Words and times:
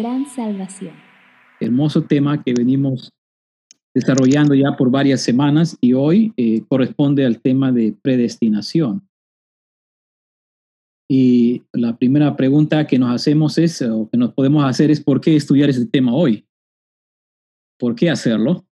gran 0.00 0.26
salvación. 0.26 0.94
Hermoso 1.60 2.02
tema 2.02 2.42
que 2.42 2.54
venimos 2.54 3.12
desarrollando 3.94 4.54
ya 4.54 4.76
por 4.76 4.90
varias 4.90 5.20
semanas 5.20 5.76
y 5.80 5.92
hoy 5.92 6.32
eh, 6.36 6.62
corresponde 6.68 7.26
al 7.26 7.40
tema 7.40 7.70
de 7.70 7.94
predestinación. 8.00 9.06
Y 11.08 11.64
la 11.72 11.98
primera 11.98 12.34
pregunta 12.36 12.86
que 12.86 12.98
nos 12.98 13.14
hacemos 13.14 13.58
es, 13.58 13.82
o 13.82 14.08
que 14.08 14.16
nos 14.16 14.32
podemos 14.32 14.64
hacer 14.64 14.90
es, 14.90 15.00
¿por 15.00 15.20
qué 15.20 15.36
estudiar 15.36 15.68
este 15.68 15.84
tema 15.84 16.14
hoy? 16.14 16.46
¿Por 17.78 17.94
qué 17.94 18.08
hacerlo? 18.08 18.64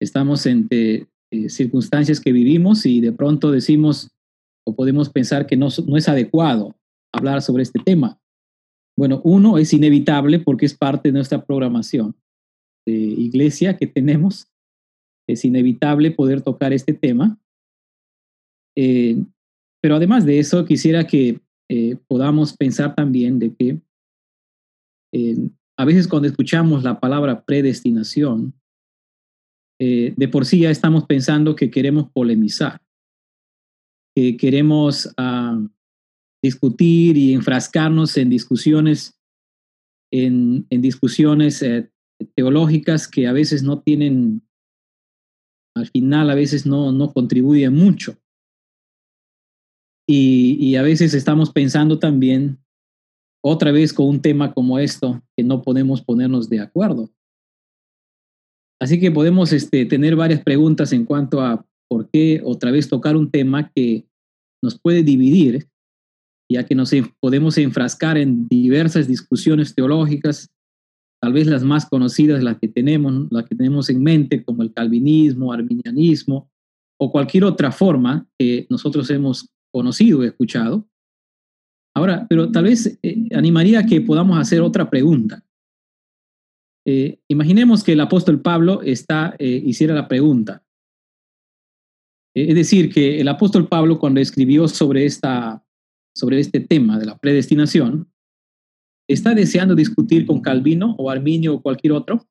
Estamos 0.00 0.46
en 0.46 0.68
eh, 0.70 1.06
circunstancias 1.48 2.20
que 2.20 2.30
vivimos 2.30 2.86
y 2.86 3.00
de 3.00 3.12
pronto 3.12 3.50
decimos 3.50 4.10
o 4.64 4.76
podemos 4.76 5.08
pensar 5.08 5.46
que 5.46 5.56
no, 5.56 5.68
no 5.86 5.96
es 5.96 6.08
adecuado 6.08 6.76
hablar 7.12 7.40
sobre 7.40 7.62
este 7.62 7.80
tema. 7.80 8.20
Bueno, 8.96 9.20
uno 9.24 9.58
es 9.58 9.72
inevitable 9.72 10.38
porque 10.38 10.66
es 10.66 10.74
parte 10.74 11.08
de 11.08 11.12
nuestra 11.12 11.44
programación 11.44 12.14
de 12.86 12.94
iglesia 12.94 13.76
que 13.76 13.86
tenemos. 13.86 14.48
Es 15.28 15.44
inevitable 15.44 16.10
poder 16.12 16.40
tocar 16.40 16.72
este 16.72 16.94
tema. 16.94 17.38
Eh, 18.76 19.22
pero 19.82 19.96
además 19.96 20.24
de 20.24 20.38
eso, 20.38 20.64
quisiera 20.64 21.06
que 21.06 21.40
eh, 21.68 21.96
podamos 22.08 22.56
pensar 22.56 22.94
también 22.94 23.38
de 23.38 23.54
que 23.54 23.80
a 25.78 25.84
veces 25.84 26.08
cuando 26.08 26.28
escuchamos 26.28 26.82
la 26.82 27.00
palabra 27.00 27.44
predestinación, 27.44 28.54
eh, 29.78 30.14
de 30.16 30.28
por 30.28 30.46
sí 30.46 30.60
ya 30.60 30.70
estamos 30.70 31.04
pensando 31.04 31.54
que 31.54 31.70
queremos 31.70 32.10
polemizar, 32.10 32.80
que 34.14 34.36
queremos 34.36 35.12
ah, 35.18 35.60
discutir 36.46 37.16
y 37.16 37.34
enfrascarnos 37.34 38.16
en 38.16 38.30
discusiones, 38.30 39.18
en, 40.12 40.66
en 40.70 40.80
discusiones 40.82 41.62
teológicas 42.34 43.08
que 43.08 43.26
a 43.26 43.32
veces 43.32 43.62
no 43.62 43.80
tienen, 43.80 44.42
al 45.74 45.86
final 45.88 46.30
a 46.30 46.34
veces 46.34 46.66
no, 46.66 46.92
no 46.92 47.12
contribuyen 47.12 47.74
mucho. 47.74 48.18
Y, 50.08 50.76
a 50.76 50.82
veces 50.82 51.14
estamos 51.14 51.50
pensando 51.50 51.98
también, 51.98 52.58
otra 53.42 53.72
vez 53.72 53.92
con 53.92 54.06
un 54.06 54.22
tema 54.22 54.52
como 54.54 54.78
esto, 54.78 55.22
que 55.36 55.42
no 55.42 55.62
podemos 55.62 56.00
ponernos 56.00 56.48
de 56.48 56.60
acuerdo. 56.60 57.10
Así 58.80 59.00
que 59.00 59.10
podemos 59.10 59.52
este, 59.52 59.84
tener 59.86 60.14
varias 60.14 60.42
preguntas 60.42 60.92
en 60.92 61.04
cuanto 61.04 61.40
a 61.40 61.66
por 61.88 62.08
qué 62.10 62.40
otra 62.44 62.70
vez 62.70 62.88
tocar 62.88 63.16
un 63.16 63.30
tema 63.30 63.70
que 63.74 64.06
nos 64.62 64.78
puede 64.78 65.02
dividir, 65.02 65.68
ya 66.48 66.64
que 66.64 66.74
nos 66.74 66.92
podemos 67.20 67.58
enfrascar 67.58 68.18
en 68.18 68.46
diversas 68.48 69.08
discusiones 69.08 69.74
teológicas, 69.74 70.50
tal 71.20 71.32
vez 71.32 71.46
las 71.46 71.64
más 71.64 71.86
conocidas, 71.86 72.42
las 72.42 72.58
que 72.58 72.68
tenemos, 72.68 73.26
las 73.30 73.44
que 73.44 73.56
tenemos 73.56 73.90
en 73.90 74.02
mente, 74.02 74.44
como 74.44 74.62
el 74.62 74.72
calvinismo, 74.72 75.52
arminianismo, 75.52 76.50
o 76.98 77.10
cualquier 77.10 77.44
otra 77.44 77.72
forma 77.72 78.26
que 78.38 78.66
nosotros 78.70 79.10
hemos 79.10 79.50
conocido, 79.72 80.22
escuchado. 80.22 80.86
Ahora, 81.94 82.26
pero 82.28 82.50
tal 82.50 82.64
vez 82.64 82.98
eh, 83.02 83.28
animaría 83.34 83.84
que 83.84 84.00
podamos 84.00 84.38
hacer 84.38 84.60
otra 84.60 84.88
pregunta. 84.88 85.42
Eh, 86.86 87.18
imaginemos 87.28 87.82
que 87.82 87.92
el 87.92 88.00
apóstol 88.00 88.40
Pablo 88.40 88.82
está, 88.82 89.34
eh, 89.38 89.62
hiciera 89.64 89.94
la 89.94 90.06
pregunta. 90.06 90.62
es 92.34 92.54
decir, 92.54 92.92
que 92.92 93.18
el 93.18 93.28
apóstol 93.28 93.66
Pablo 93.66 93.98
cuando 93.98 94.20
escribió 94.20 94.68
sobre, 94.68 95.06
esta, 95.06 95.65
sobre 96.16 96.40
este 96.40 96.60
tema 96.60 96.98
de 96.98 97.04
la 97.04 97.18
predestinación, 97.18 98.10
¿está 99.06 99.34
deseando 99.34 99.74
discutir 99.74 100.24
con 100.24 100.40
Calvino 100.40 100.96
o 100.98 101.10
Arminio 101.10 101.54
o 101.54 101.62
cualquier 101.62 101.92
otro? 101.92 102.26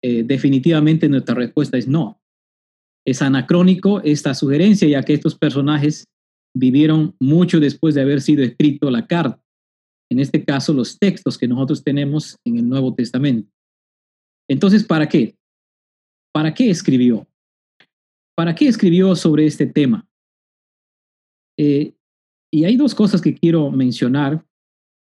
definitivamente 0.00 1.08
nuestra 1.08 1.34
respuesta 1.34 1.76
es 1.76 1.88
no. 1.88 2.20
Es 3.04 3.20
anacrónico 3.20 4.00
esta 4.02 4.32
sugerencia, 4.32 4.86
ya 4.86 5.02
que 5.02 5.12
estos 5.12 5.36
personajes 5.36 6.06
vivieron 6.54 7.16
mucho 7.18 7.58
después 7.58 7.96
de 7.96 8.02
haber 8.02 8.20
sido 8.20 8.44
escrito 8.44 8.92
la 8.92 9.08
carta. 9.08 9.42
En 10.08 10.20
este 10.20 10.44
caso, 10.44 10.72
los 10.72 11.00
textos 11.00 11.36
que 11.36 11.48
nosotros 11.48 11.82
tenemos 11.82 12.36
en 12.44 12.58
el 12.58 12.68
Nuevo 12.68 12.94
Testamento. 12.94 13.50
Entonces, 14.48 14.84
¿para 14.84 15.08
qué? 15.08 15.36
¿Para 16.32 16.54
qué 16.54 16.70
escribió? 16.70 17.26
¿Para 18.36 18.54
qué 18.54 18.68
escribió 18.68 19.16
sobre 19.16 19.46
este 19.46 19.66
tema? 19.66 20.08
Eh, 21.58 21.97
y 22.50 22.64
hay 22.64 22.76
dos 22.76 22.94
cosas 22.94 23.20
que 23.20 23.34
quiero 23.34 23.70
mencionar 23.70 24.44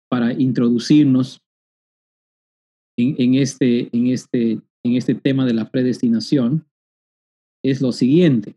para 0.09 0.33
introducirnos 0.33 1.41
en, 2.97 3.33
este, 3.35 3.89
en, 3.95 4.07
este, 4.07 4.51
en 4.83 4.95
este 4.95 5.15
tema 5.15 5.45
de 5.45 5.53
la 5.53 5.69
predestinación. 5.69 6.65
Es 7.63 7.81
lo 7.81 7.91
siguiente. 7.91 8.55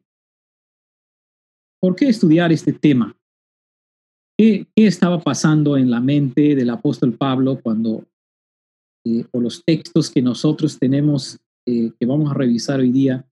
¿Por 1.81 1.97
qué 1.97 2.09
estudiar 2.09 2.53
este 2.53 2.73
tema? 2.73 3.17
¿Qué, 4.39 4.67
estaba 4.77 5.21
pasando 5.21 5.77
en 5.79 5.91
la 5.91 6.01
mente 6.01 6.55
del 6.55 6.69
apóstol 6.71 7.15
Pablo 7.15 7.59
cuando, 7.63 8.05
eh, 9.07 9.25
o 9.33 9.41
los 9.41 9.65
textos 9.65 10.11
que 10.11 10.21
nosotros 10.21 10.79
tenemos, 10.79 11.39
eh, 11.67 11.93
que 11.99 12.07
vamos 12.07 12.31
a 12.31 12.35
revisar 12.35 12.81
hoy 12.81 12.93
día, 12.93 13.27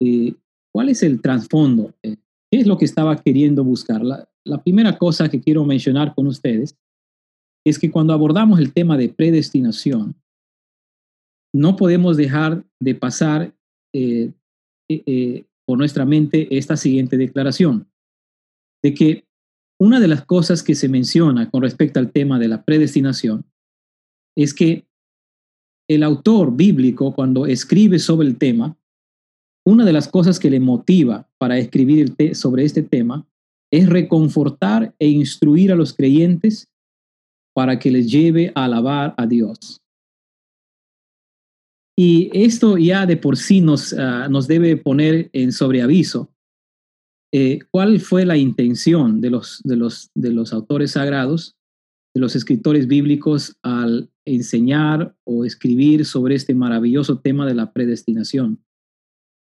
eh, 0.00 0.34
cuál 0.72 0.88
es 0.88 1.02
el 1.02 1.20
trasfondo? 1.20 1.92
¿Qué 2.50 2.60
es 2.60 2.66
lo 2.66 2.78
que 2.78 2.84
estaba 2.84 3.16
queriendo 3.16 3.62
buscar? 3.62 4.02
La, 4.02 4.28
la 4.44 4.62
primera 4.62 4.96
cosa 4.96 5.28
que 5.28 5.40
quiero 5.40 5.64
mencionar 5.64 6.14
con 6.14 6.26
ustedes 6.26 6.76
es 7.66 7.78
que 7.78 7.90
cuando 7.90 8.12
abordamos 8.12 8.58
el 8.58 8.72
tema 8.72 8.96
de 8.96 9.10
predestinación, 9.10 10.16
no 11.54 11.76
podemos 11.76 12.16
dejar 12.16 12.64
de 12.80 12.94
pasar 12.94 13.54
por 15.66 15.76
nuestra 15.76 16.06
mente 16.06 16.56
esta 16.56 16.76
siguiente 16.76 17.16
declaración, 17.16 17.90
de 18.82 18.94
que 18.94 19.28
una 19.78 20.00
de 20.00 20.08
las 20.08 20.24
cosas 20.24 20.62
que 20.62 20.74
se 20.74 20.88
menciona 20.88 21.50
con 21.50 21.62
respecto 21.62 22.00
al 22.00 22.10
tema 22.10 22.38
de 22.38 22.48
la 22.48 22.64
predestinación 22.64 23.44
es 24.36 24.54
que 24.54 24.86
el 25.90 26.02
autor 26.02 26.54
bíblico, 26.54 27.14
cuando 27.14 27.46
escribe 27.46 27.98
sobre 27.98 28.28
el 28.28 28.38
tema, 28.38 28.77
una 29.68 29.84
de 29.84 29.92
las 29.92 30.08
cosas 30.08 30.38
que 30.38 30.48
le 30.48 30.60
motiva 30.60 31.28
para 31.36 31.58
escribir 31.58 32.14
sobre 32.34 32.64
este 32.64 32.82
tema 32.82 33.26
es 33.70 33.86
reconfortar 33.86 34.94
e 34.98 35.08
instruir 35.08 35.70
a 35.70 35.76
los 35.76 35.92
creyentes 35.92 36.68
para 37.54 37.78
que 37.78 37.90
les 37.90 38.10
lleve 38.10 38.50
a 38.54 38.64
alabar 38.64 39.14
a 39.18 39.26
Dios. 39.26 39.82
Y 41.98 42.30
esto 42.32 42.78
ya 42.78 43.04
de 43.04 43.18
por 43.18 43.36
sí 43.36 43.60
nos, 43.60 43.92
ah, 43.92 44.28
nos 44.30 44.46
debe 44.46 44.76
poner 44.76 45.28
en 45.32 45.52
sobreaviso 45.52 46.32
eh, 47.34 47.58
cuál 47.70 48.00
fue 48.00 48.24
la 48.24 48.38
intención 48.38 49.20
de 49.20 49.30
los, 49.30 49.60
de, 49.64 49.76
los, 49.76 50.10
de 50.14 50.32
los 50.32 50.54
autores 50.54 50.92
sagrados, 50.92 51.56
de 52.14 52.22
los 52.22 52.36
escritores 52.36 52.86
bíblicos 52.86 53.58
al 53.62 54.10
enseñar 54.24 55.14
o 55.24 55.44
escribir 55.44 56.06
sobre 56.06 56.36
este 56.36 56.54
maravilloso 56.54 57.18
tema 57.18 57.44
de 57.46 57.54
la 57.54 57.72
predestinación, 57.72 58.64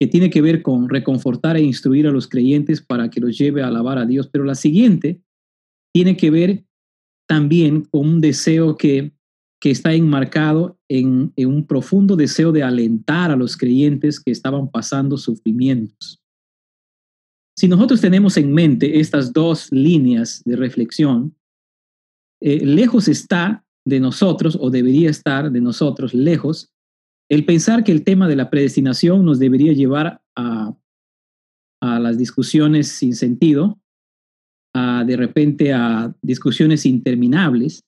que 0.03 0.07
tiene 0.07 0.29
que 0.29 0.41
ver 0.41 0.61
con 0.61 0.89
reconfortar 0.89 1.55
e 1.55 1.61
instruir 1.61 2.07
a 2.07 2.11
los 2.11 2.27
creyentes 2.27 2.81
para 2.81 3.09
que 3.09 3.21
los 3.21 3.37
lleve 3.37 3.61
a 3.61 3.67
alabar 3.67 3.97
a 3.97 4.05
Dios. 4.05 4.27
Pero 4.27 4.43
la 4.43 4.55
siguiente 4.55 5.21
tiene 5.93 6.17
que 6.17 6.29
ver 6.29 6.65
también 7.25 7.85
con 7.85 8.07
un 8.07 8.21
deseo 8.21 8.75
que 8.75 9.13
que 9.61 9.71
está 9.71 9.93
enmarcado 9.93 10.77
en, 10.89 11.31
un 11.37 11.65
profundo 11.65 12.17
deseo 12.17 12.51
de 12.51 12.63
alentar 12.63 13.31
a 13.31 13.37
los 13.37 13.55
creyentes 13.55 14.19
que 14.19 14.29
estaban 14.29 14.69
pasando 14.69 15.17
sufrimientos. 15.17 16.21
Si 17.57 17.69
nosotros 17.69 18.01
tenemos 18.01 18.35
en 18.35 18.53
mente 18.53 18.99
estas 18.99 19.31
dos 19.31 19.71
líneas 19.71 20.41
de 20.43 20.57
reflexión, 20.57 21.33
eh, 22.41 22.65
lejos 22.65 23.07
está 23.07 23.63
de 23.87 24.01
nosotros, 24.01 24.57
o 24.59 24.69
debería 24.69 25.09
estar 25.09 25.49
de 25.49 25.61
nosotros 25.61 26.13
lejos, 26.13 26.72
el 27.33 27.45
pensar 27.45 27.83
que 27.83 27.91
el 27.91 28.03
tema 28.03 28.27
de 28.27 28.35
la 28.35 28.49
predestinación 28.49 29.25
nos 29.25 29.39
debería 29.39 29.73
llevar 29.73 30.21
a, 30.35 30.75
a 31.81 31.99
las 31.99 32.17
discusiones 32.17 32.89
sin 32.89 33.15
sentido, 33.15 33.79
de 35.05 35.17
repente 35.17 35.73
a 35.73 36.15
discusiones 36.21 36.85
interminables, 36.85 37.83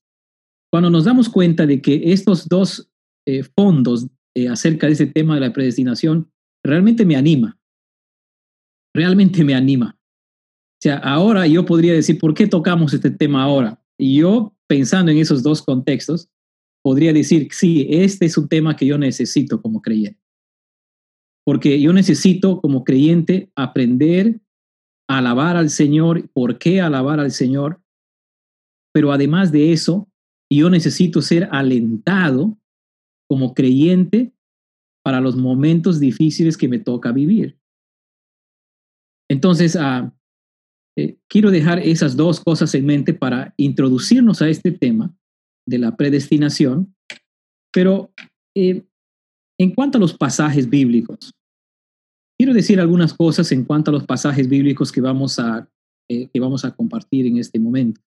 cuando 0.71 0.89
nos 0.89 1.05
damos 1.05 1.29
cuenta 1.29 1.65
de 1.65 1.81
que 1.81 2.11
estos 2.11 2.47
dos 2.47 2.91
eh, 3.25 3.43
fondos 3.43 4.07
eh, 4.35 4.49
acerca 4.49 4.87
de 4.87 4.93
ese 4.93 5.07
tema 5.07 5.35
de 5.35 5.41
la 5.41 5.53
predestinación 5.53 6.31
realmente 6.63 7.05
me 7.05 7.15
anima, 7.15 7.57
realmente 8.93 9.43
me 9.43 9.55
anima. 9.55 9.97
O 9.97 10.81
sea, 10.81 10.97
ahora 10.97 11.47
yo 11.47 11.65
podría 11.65 11.93
decir, 11.93 12.19
¿por 12.19 12.33
qué 12.33 12.47
tocamos 12.47 12.93
este 12.93 13.09
tema 13.09 13.43
ahora? 13.43 13.81
Y 13.97 14.17
yo, 14.19 14.53
pensando 14.67 15.11
en 15.11 15.17
esos 15.17 15.41
dos 15.41 15.61
contextos, 15.61 16.29
podría 16.85 17.13
decir, 17.13 17.47
sí, 17.51 17.87
este 17.89 18.27
es 18.27 18.37
un 18.37 18.47
tema 18.47 18.75
que 18.75 18.85
yo 18.85 18.99
necesito 18.99 19.59
como 19.59 19.81
creyente. 19.81 20.21
Porque 21.43 21.81
yo 21.81 21.91
necesito 21.93 22.61
como 22.61 22.83
creyente 22.83 23.51
aprender 23.55 24.39
a 25.09 25.17
alabar 25.17 25.57
al 25.57 25.71
Señor, 25.71 26.29
por 26.29 26.59
qué 26.59 26.81
alabar 26.81 27.19
al 27.19 27.31
Señor, 27.31 27.81
pero 28.93 29.11
además 29.11 29.51
de 29.51 29.71
eso, 29.71 30.07
yo 30.47 30.69
necesito 30.69 31.23
ser 31.23 31.49
alentado 31.51 32.55
como 33.27 33.55
creyente 33.55 34.35
para 35.03 35.21
los 35.21 35.35
momentos 35.35 35.99
difíciles 35.99 36.55
que 36.55 36.67
me 36.67 36.77
toca 36.77 37.11
vivir. 37.11 37.57
Entonces, 39.27 39.75
uh, 39.75 40.11
eh, 40.99 41.17
quiero 41.27 41.49
dejar 41.49 41.79
esas 41.79 42.15
dos 42.15 42.39
cosas 42.39 42.75
en 42.75 42.85
mente 42.85 43.15
para 43.15 43.55
introducirnos 43.57 44.43
a 44.43 44.49
este 44.49 44.71
tema 44.71 45.17
de 45.67 45.79
la 45.79 45.95
predestinación, 45.95 46.95
pero 47.73 48.11
eh, 48.55 48.83
en 49.59 49.71
cuanto 49.73 49.97
a 49.97 50.01
los 50.01 50.13
pasajes 50.17 50.69
bíblicos, 50.69 51.31
quiero 52.37 52.53
decir 52.53 52.79
algunas 52.79 53.13
cosas 53.13 53.51
en 53.51 53.65
cuanto 53.65 53.91
a 53.91 53.93
los 53.93 54.05
pasajes 54.05 54.47
bíblicos 54.47 54.91
que 54.91 55.01
vamos 55.01 55.39
a, 55.39 55.69
eh, 56.09 56.27
que 56.33 56.39
vamos 56.39 56.65
a 56.65 56.75
compartir 56.75 57.25
en 57.25 57.37
este 57.37 57.59
momento. 57.59 58.01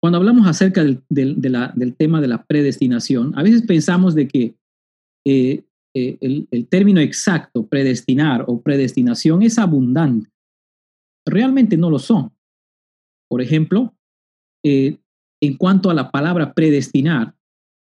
Cuando 0.00 0.18
hablamos 0.18 0.46
acerca 0.48 0.82
del, 0.82 1.02
del, 1.08 1.94
tema 1.96 2.20
de 2.20 2.28
la 2.28 2.44
predestinación, 2.44 3.38
a 3.38 3.42
veces 3.42 3.62
pensamos 3.62 4.16
de 4.16 4.26
que 4.26 4.56
el, 5.24 5.64
el 6.50 6.68
término 6.68 7.00
exacto, 7.00 7.68
predestinar 7.68 8.44
o 8.48 8.60
predestinación, 8.60 9.42
es 9.42 9.58
abundante 9.58 10.32
realmente 11.26 11.76
no 11.76 11.90
lo 11.90 11.98
son. 11.98 12.32
Por 13.28 13.40
ejemplo, 13.40 13.94
eh, 14.64 14.98
en 15.42 15.56
cuanto 15.56 15.90
a 15.90 15.94
la 15.94 16.10
palabra 16.10 16.54
predestinar, 16.54 17.34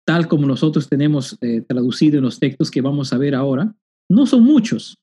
tal 0.05 0.27
como 0.27 0.45
nosotros 0.45 0.87
tenemos 0.87 1.35
eh, 1.41 1.61
traducido 1.61 2.17
en 2.17 2.23
los 2.23 2.39
textos 2.39 2.69
que 2.69 2.81
vamos 2.81 3.11
a 3.11 3.17
ver 3.17 3.33
ahora, 3.33 3.75
no 4.09 4.27
son 4.27 4.43
muchos. 4.43 4.97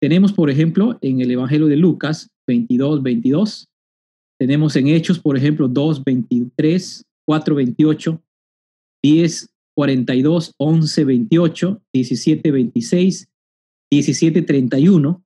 Tenemos, 0.00 0.32
por 0.32 0.48
ejemplo, 0.48 0.98
en 1.02 1.20
el 1.20 1.30
Evangelio 1.30 1.66
de 1.66 1.76
Lucas 1.76 2.30
22, 2.46 3.02
22. 3.02 3.68
Tenemos 4.38 4.74
en 4.76 4.88
Hechos, 4.88 5.18
por 5.18 5.36
ejemplo, 5.36 5.68
2, 5.68 6.02
23, 6.02 7.04
4, 7.26 7.54
28, 7.54 8.22
10, 9.02 9.48
42, 9.74 10.54
11, 10.58 11.04
28, 11.04 11.82
17, 11.92 12.50
26, 12.50 13.28
17, 13.90 14.42
31. 14.42 15.24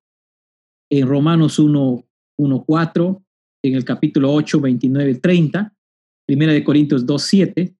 En 0.92 1.06
Romanos 1.06 1.60
1, 1.60 2.04
1.4, 2.40 3.22
en 3.62 3.74
el 3.74 3.84
capítulo 3.84 4.32
8, 4.32 4.60
29, 4.60 5.14
30, 5.16 5.72
Primera 6.30 6.52
de 6.52 6.62
Corintios 6.62 7.04
2, 7.04 7.22
7, 7.22 7.76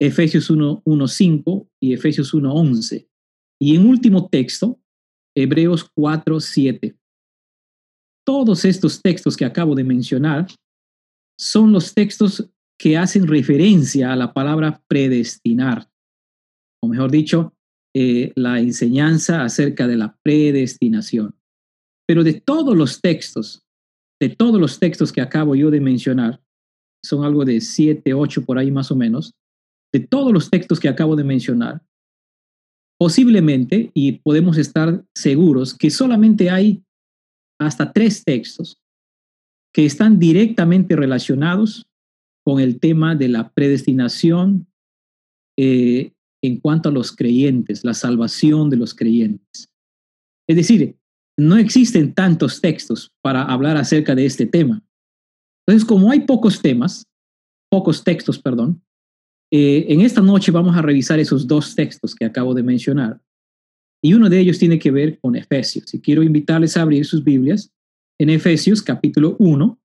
Efesios 0.00 0.50
1, 0.50 0.82
1, 0.84 1.06
5 1.06 1.70
y 1.80 1.92
Efesios 1.92 2.34
1, 2.34 2.52
11. 2.52 3.08
Y 3.60 3.76
en 3.76 3.86
último 3.86 4.28
texto, 4.28 4.80
Hebreos 5.36 5.88
4, 5.94 6.40
7. 6.40 6.96
Todos 8.26 8.64
estos 8.64 9.00
textos 9.00 9.36
que 9.36 9.44
acabo 9.44 9.76
de 9.76 9.84
mencionar 9.84 10.48
son 11.38 11.70
los 11.70 11.94
textos 11.94 12.50
que 12.76 12.96
hacen 12.96 13.28
referencia 13.28 14.12
a 14.12 14.16
la 14.16 14.34
palabra 14.34 14.82
predestinar, 14.88 15.88
o 16.82 16.88
mejor 16.88 17.12
dicho, 17.12 17.54
eh, 17.94 18.32
la 18.34 18.58
enseñanza 18.58 19.44
acerca 19.44 19.86
de 19.86 19.96
la 19.96 20.18
predestinación. 20.24 21.38
Pero 22.04 22.24
de 22.24 22.40
todos 22.40 22.76
los 22.76 23.00
textos 23.00 23.62
de 24.20 24.30
todos 24.30 24.60
los 24.60 24.78
textos 24.78 25.12
que 25.12 25.20
acabo 25.20 25.54
yo 25.54 25.70
de 25.70 25.80
mencionar, 25.80 26.42
son 27.04 27.24
algo 27.24 27.44
de 27.44 27.60
siete, 27.60 28.14
ocho 28.14 28.44
por 28.44 28.58
ahí 28.58 28.70
más 28.70 28.90
o 28.90 28.96
menos, 28.96 29.34
de 29.92 30.00
todos 30.00 30.32
los 30.32 30.50
textos 30.50 30.80
que 30.80 30.88
acabo 30.88 31.16
de 31.16 31.24
mencionar, 31.24 31.82
posiblemente, 32.98 33.90
y 33.94 34.12
podemos 34.12 34.58
estar 34.58 35.04
seguros, 35.14 35.74
que 35.74 35.90
solamente 35.90 36.50
hay 36.50 36.82
hasta 37.58 37.92
tres 37.92 38.24
textos 38.24 38.78
que 39.72 39.84
están 39.84 40.18
directamente 40.18 40.96
relacionados 40.96 41.86
con 42.44 42.60
el 42.60 42.78
tema 42.78 43.14
de 43.14 43.28
la 43.28 43.50
predestinación 43.50 44.66
eh, 45.58 46.12
en 46.42 46.60
cuanto 46.60 46.88
a 46.88 46.92
los 46.92 47.12
creyentes, 47.12 47.84
la 47.84 47.94
salvación 47.94 48.70
de 48.70 48.76
los 48.76 48.94
creyentes. 48.94 49.68
Es 50.48 50.56
decir, 50.56 50.96
no 51.38 51.56
existen 51.56 52.14
tantos 52.14 52.60
textos 52.60 53.10
para 53.20 53.42
hablar 53.42 53.76
acerca 53.76 54.14
de 54.14 54.26
este 54.26 54.46
tema. 54.46 54.82
Entonces, 55.66 55.86
como 55.86 56.10
hay 56.10 56.20
pocos 56.20 56.62
temas, 56.62 57.06
pocos 57.70 58.04
textos, 58.04 58.38
perdón, 58.38 58.82
eh, 59.52 59.86
en 59.88 60.00
esta 60.00 60.20
noche 60.20 60.52
vamos 60.52 60.76
a 60.76 60.82
revisar 60.82 61.18
esos 61.18 61.46
dos 61.46 61.74
textos 61.74 62.14
que 62.14 62.24
acabo 62.24 62.54
de 62.54 62.62
mencionar. 62.62 63.20
Y 64.02 64.14
uno 64.14 64.28
de 64.28 64.38
ellos 64.38 64.58
tiene 64.58 64.78
que 64.78 64.90
ver 64.90 65.18
con 65.18 65.34
Efesios. 65.34 65.92
Y 65.94 66.00
quiero 66.00 66.22
invitarles 66.22 66.76
a 66.76 66.82
abrir 66.82 67.04
sus 67.04 67.24
Biblias 67.24 67.72
en 68.20 68.30
Efesios 68.30 68.82
capítulo 68.82 69.36
1. 69.38 69.80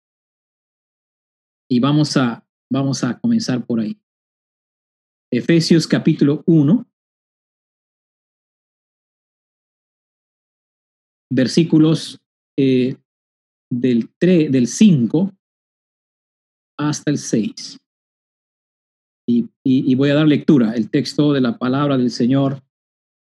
Y 1.69 1.79
vamos 1.79 2.17
a, 2.17 2.45
vamos 2.71 3.03
a 3.03 3.19
comenzar 3.19 3.65
por 3.65 3.79
ahí. 3.79 3.99
Efesios 5.31 5.87
capítulo 5.87 6.43
1. 6.45 6.87
versículos 11.31 12.19
eh, 12.57 12.97
del, 13.71 14.09
3, 14.19 14.51
del 14.51 14.67
5 14.67 15.33
hasta 16.89 17.11
el 17.11 17.17
6. 17.17 17.77
Y, 19.27 19.95
voy 19.95 20.09
a 20.09 20.15
dar 20.15 20.27
lectura. 20.27 20.73
El 20.73 20.89
texto 20.89 21.31
de 21.31 21.41
la 21.41 21.57
palabra 21.57 21.97
del 21.97 22.11
Señor 22.11 22.61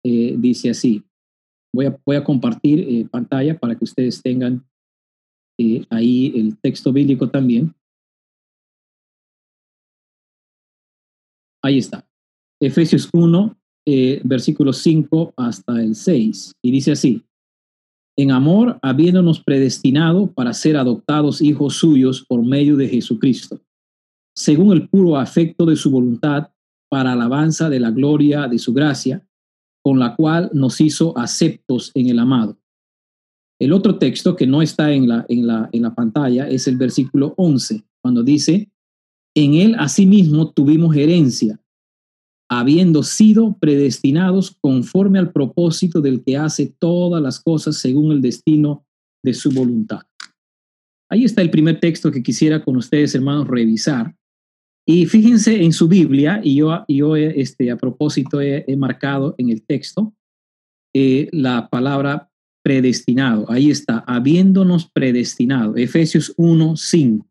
eh, 0.04 0.36
dice 0.38 0.70
así. 0.70 1.04
Voy 1.74 1.86
a, 1.86 1.98
voy 2.04 2.16
a 2.16 2.24
compartir 2.24 2.80
eh, 2.80 3.06
pantalla 3.10 3.58
para 3.58 3.74
que 3.74 3.84
ustedes 3.84 4.22
tengan 4.22 4.66
ahí 5.90 6.32
el 6.34 6.58
texto 6.58 6.92
bíblico 6.92 7.30
también. 7.30 7.74
Ahí 11.62 11.78
está. 11.78 12.04
Efesios 12.60 13.08
1, 13.12 13.56
versículos 14.24 14.78
5 14.78 15.34
hasta 15.36 15.80
el 15.80 15.94
6. 15.94 16.52
Y 16.62 16.70
dice 16.70 16.92
así 16.92 17.24
en 18.16 18.30
amor, 18.30 18.78
habiéndonos 18.82 19.42
predestinado 19.42 20.32
para 20.32 20.52
ser 20.52 20.76
adoptados 20.76 21.40
hijos 21.40 21.76
suyos 21.76 22.24
por 22.26 22.44
medio 22.44 22.76
de 22.76 22.88
Jesucristo, 22.88 23.60
según 24.34 24.72
el 24.72 24.88
puro 24.88 25.16
afecto 25.16 25.64
de 25.66 25.76
su 25.76 25.90
voluntad, 25.90 26.48
para 26.90 27.12
alabanza 27.12 27.70
de 27.70 27.80
la 27.80 27.90
gloria 27.90 28.48
de 28.48 28.58
su 28.58 28.74
gracia, 28.74 29.26
con 29.82 29.98
la 29.98 30.14
cual 30.14 30.50
nos 30.52 30.78
hizo 30.80 31.16
aceptos 31.16 31.90
en 31.94 32.08
el 32.08 32.18
amado. 32.18 32.58
El 33.58 33.72
otro 33.72 33.96
texto 33.96 34.36
que 34.36 34.46
no 34.46 34.60
está 34.60 34.92
en 34.92 35.08
la, 35.08 35.24
en 35.28 35.46
la, 35.46 35.70
en 35.72 35.82
la 35.82 35.94
pantalla 35.94 36.48
es 36.48 36.68
el 36.68 36.76
versículo 36.76 37.32
11, 37.38 37.82
cuando 38.02 38.22
dice, 38.22 38.70
en 39.34 39.54
él 39.54 39.76
asimismo 39.78 40.50
tuvimos 40.50 40.94
herencia 40.94 41.61
habiendo 42.58 43.02
sido 43.02 43.56
predestinados 43.58 44.56
conforme 44.60 45.18
al 45.18 45.32
propósito 45.32 46.00
del 46.00 46.22
que 46.22 46.36
hace 46.36 46.74
todas 46.78 47.22
las 47.22 47.40
cosas 47.40 47.78
según 47.78 48.12
el 48.12 48.20
destino 48.20 48.84
de 49.24 49.32
su 49.32 49.50
voluntad. 49.50 50.02
Ahí 51.10 51.24
está 51.24 51.42
el 51.42 51.50
primer 51.50 51.80
texto 51.80 52.10
que 52.10 52.22
quisiera 52.22 52.62
con 52.62 52.76
ustedes, 52.76 53.14
hermanos, 53.14 53.48
revisar. 53.48 54.14
Y 54.86 55.06
fíjense 55.06 55.62
en 55.62 55.72
su 55.72 55.88
Biblia, 55.88 56.40
y 56.42 56.56
yo, 56.56 56.84
yo 56.88 57.16
este, 57.16 57.70
a 57.70 57.76
propósito 57.76 58.40
he, 58.40 58.64
marcado 58.76 59.34
en 59.38 59.50
el 59.50 59.62
texto 59.62 60.12
eh, 60.94 61.28
la 61.32 61.68
palabra 61.68 62.30
predestinado. 62.64 63.50
Ahí 63.50 63.70
está, 63.70 64.04
habiéndonos 64.06 64.90
predestinado. 64.90 65.76
Efesios 65.76 66.34
1, 66.36 66.76
5. 66.76 67.26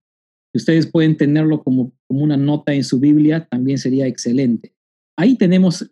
Si 0.54 0.58
ustedes 0.58 0.88
pueden 0.88 1.16
tenerlo 1.16 1.64
como, 1.64 1.92
como 2.08 2.24
una 2.24 2.38
nota 2.38 2.74
en 2.74 2.84
su 2.84 3.00
Biblia, 3.00 3.48
también 3.50 3.78
sería 3.78 4.08
excelente. 4.08 4.74
Ahí 5.22 5.36
tenemos 5.36 5.88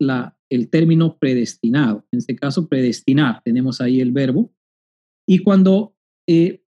el 0.50 0.70
término 0.72 1.20
predestinado. 1.20 2.04
En 2.12 2.18
este 2.18 2.36
caso, 2.36 2.68
predestinar. 2.68 3.44
Tenemos 3.44 3.80
ahí 3.80 4.02
el 4.02 4.12
verbo. 4.12 4.52
Y 5.28 5.44
cuando 5.44 5.96
eh, 6.28 6.64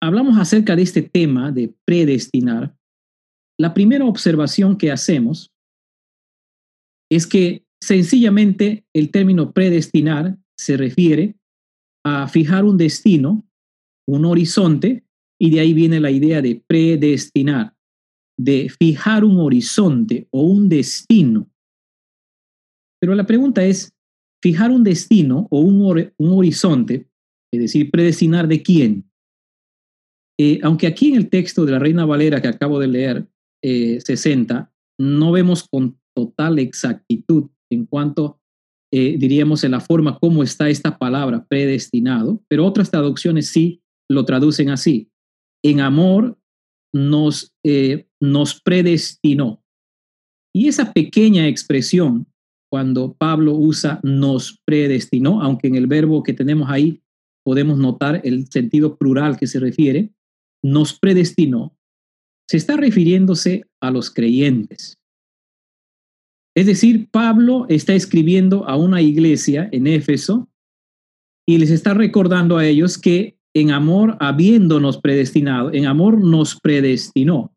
hablamos 0.00 0.38
acerca 0.38 0.74
de 0.76 0.80
este 0.80 1.02
tema 1.02 1.52
de 1.52 1.74
predestinar, 1.84 2.74
la 3.60 3.74
primera 3.74 4.06
observación 4.06 4.78
que 4.78 4.90
hacemos 4.90 5.52
es 7.12 7.26
que 7.26 7.66
sencillamente 7.82 8.86
el 8.94 9.10
término 9.10 9.52
predestinar 9.52 10.38
se 10.56 10.78
refiere 10.78 11.36
a 12.02 12.28
fijar 12.28 12.64
un 12.64 12.78
destino, 12.78 13.46
un 14.08 14.24
horizonte, 14.24 15.04
y 15.38 15.50
de 15.50 15.60
ahí 15.60 15.74
viene 15.74 16.00
la 16.00 16.10
idea 16.10 16.40
de 16.40 16.64
predestinar, 16.66 17.76
de 18.38 18.70
fijar 18.70 19.22
un 19.22 19.38
horizonte 19.38 20.28
o 20.30 20.44
un 20.44 20.70
destino 20.70 21.50
pero 23.00 23.14
la 23.14 23.26
pregunta 23.26 23.64
es, 23.64 23.96
fijar 24.42 24.70
un 24.70 24.84
destino 24.84 25.48
o 25.50 25.60
un, 25.60 26.12
horizonte, 26.18 27.08
es 27.52 27.60
decir, 27.60 27.90
predestinar 27.90 28.48
de 28.48 28.62
quién. 28.62 29.10
Eh, 30.38 30.60
aunque 30.62 30.86
aquí 30.86 31.08
en 31.08 31.16
el 31.16 31.30
texto 31.30 31.64
de 31.64 31.72
la 31.72 31.78
Reina 31.78 32.04
Valera 32.04 32.40
que 32.40 32.48
acabo 32.48 32.78
de 32.78 32.88
leer, 32.88 33.26
60, 33.62 34.70
eh, 34.70 34.92
no 35.00 35.32
vemos 35.32 35.66
con 35.68 35.98
total 36.14 36.58
exactitud 36.58 37.50
en 37.70 37.86
cuanto, 37.86 38.38
eh, 38.92 39.16
diríamos, 39.18 39.64
en 39.64 39.72
la 39.72 39.80
forma 39.80 40.18
como 40.18 40.42
está 40.42 40.68
esta 40.68 40.96
palabra 40.98 41.44
predestinado, 41.46 42.42
pero 42.48 42.64
otras 42.64 42.90
traducciones 42.90 43.48
sí 43.48 43.82
lo 44.08 44.24
traducen 44.24 44.70
así. 44.70 45.10
En 45.64 45.80
amor 45.80 46.38
nos, 46.94 47.52
nos 48.20 48.60
predestinó. 48.60 49.62
Y 50.54 50.68
esa 50.68 50.92
pequeña 50.92 51.48
expresión, 51.48 52.26
cuando 52.70 53.14
Pablo 53.14 53.54
usa 53.54 54.00
nos 54.02 54.60
predestinó, 54.64 55.40
aunque 55.42 55.68
en 55.68 55.76
el 55.76 55.86
verbo 55.86 56.22
que 56.22 56.32
tenemos 56.32 56.68
ahí 56.70 57.02
podemos 57.44 57.78
notar 57.78 58.20
el 58.24 58.46
sentido 58.48 58.96
plural 58.96 59.36
que 59.36 59.46
se 59.46 59.60
refiere, 59.60 60.10
nos 60.64 60.98
predestinó, 60.98 61.76
se 62.48 62.56
está 62.56 62.76
refiriéndose 62.76 63.64
a 63.80 63.90
los 63.90 64.10
creyentes. 64.10 64.98
Es 66.56 66.66
decir, 66.66 67.08
Pablo 67.10 67.66
está 67.68 67.94
escribiendo 67.94 68.66
a 68.66 68.76
una 68.76 69.02
iglesia 69.02 69.68
en 69.72 69.86
Éfeso 69.86 70.48
y 71.46 71.58
les 71.58 71.70
está 71.70 71.94
recordando 71.94 72.56
a 72.56 72.66
ellos 72.66 72.98
que 72.98 73.38
en 73.54 73.70
amor, 73.70 74.16
habiéndonos 74.20 74.98
predestinado, 74.98 75.72
en 75.72 75.86
amor 75.86 76.20
nos 76.22 76.60
predestinó, 76.60 77.54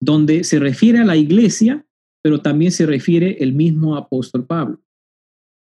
donde 0.00 0.44
se 0.44 0.58
refiere 0.58 0.98
a 0.98 1.04
la 1.04 1.16
iglesia, 1.16 1.86
pero 2.26 2.42
también 2.42 2.72
se 2.72 2.86
refiere 2.86 3.36
el 3.38 3.52
mismo 3.52 3.94
apóstol 3.94 4.44
Pablo. 4.44 4.82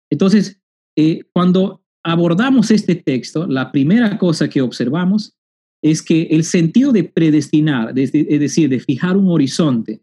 Entonces, 0.10 0.62
eh, 0.98 1.24
cuando 1.34 1.84
abordamos 2.06 2.72
este 2.72 2.96
texto, 2.96 3.46
la 3.46 3.70
primera 3.70 4.18
cosa 4.18 4.50
que 4.50 4.62
observamos 4.62 5.36
es 5.84 6.02
que 6.02 6.22
el 6.32 6.46
sentido 6.46 6.94
de 6.94 7.04
predestinar, 7.04 8.00
es 8.00 8.14
decir, 8.14 8.70
de 8.70 8.80
fijar 8.80 9.18
un 9.18 9.30
horizonte, 9.30 10.00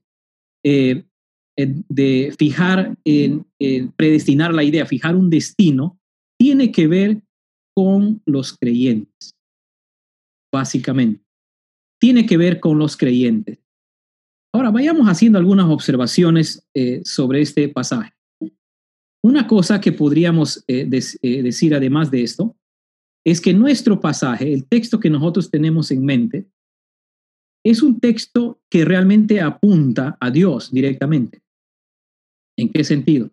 eh, 0.63 1.07
de 1.57 2.35
fijar, 2.39 2.95
en, 3.07 3.47
predestinar 3.97 4.53
la 4.53 4.65
idea, 4.65 4.85
fijar 4.85 5.17
un 5.17 5.31
destino, 5.31 5.99
tiene 6.39 6.71
que 6.71 6.87
ver 6.87 7.23
con 7.75 8.21
los 8.27 8.53
creyentes, 8.53 9.35
básicamente. 10.53 11.25
Tiene 11.99 12.27
que 12.27 12.37
ver 12.37 12.61
con 12.61 12.79
los 12.79 12.99
creyentes. 12.99 13.64
Ahora, 14.55 14.71
vayamos 14.71 15.09
haciendo 15.09 15.37
algunas 15.37 15.67
observaciones 15.69 16.65
eh, 16.75 17.03
sobre 17.05 17.41
este 17.41 17.69
pasaje. 17.69 18.13
Una 19.21 19.49
cosa 19.49 19.81
que 19.81 19.91
podríamos 19.91 20.63
eh, 20.69 20.87
decir 20.87 21.75
además 21.75 22.09
de 22.13 22.23
esto 22.23 22.57
es 23.27 23.41
que 23.41 23.53
nuestro 23.53 23.99
pasaje, 23.99 24.53
el 24.53 24.69
texto 24.69 25.01
que 25.01 25.11
nosotros 25.11 25.51
tenemos 25.51 25.91
en 25.91 26.05
mente, 26.05 26.47
es 27.65 27.83
un 27.83 27.99
texto 27.99 28.61
que 28.71 28.85
realmente 28.85 29.41
apunta 29.41 30.17
a 30.21 30.31
Dios 30.31 30.71
directamente. 30.71 31.43
¿En 32.57 32.69
qué 32.69 32.85
sentido? 32.85 33.33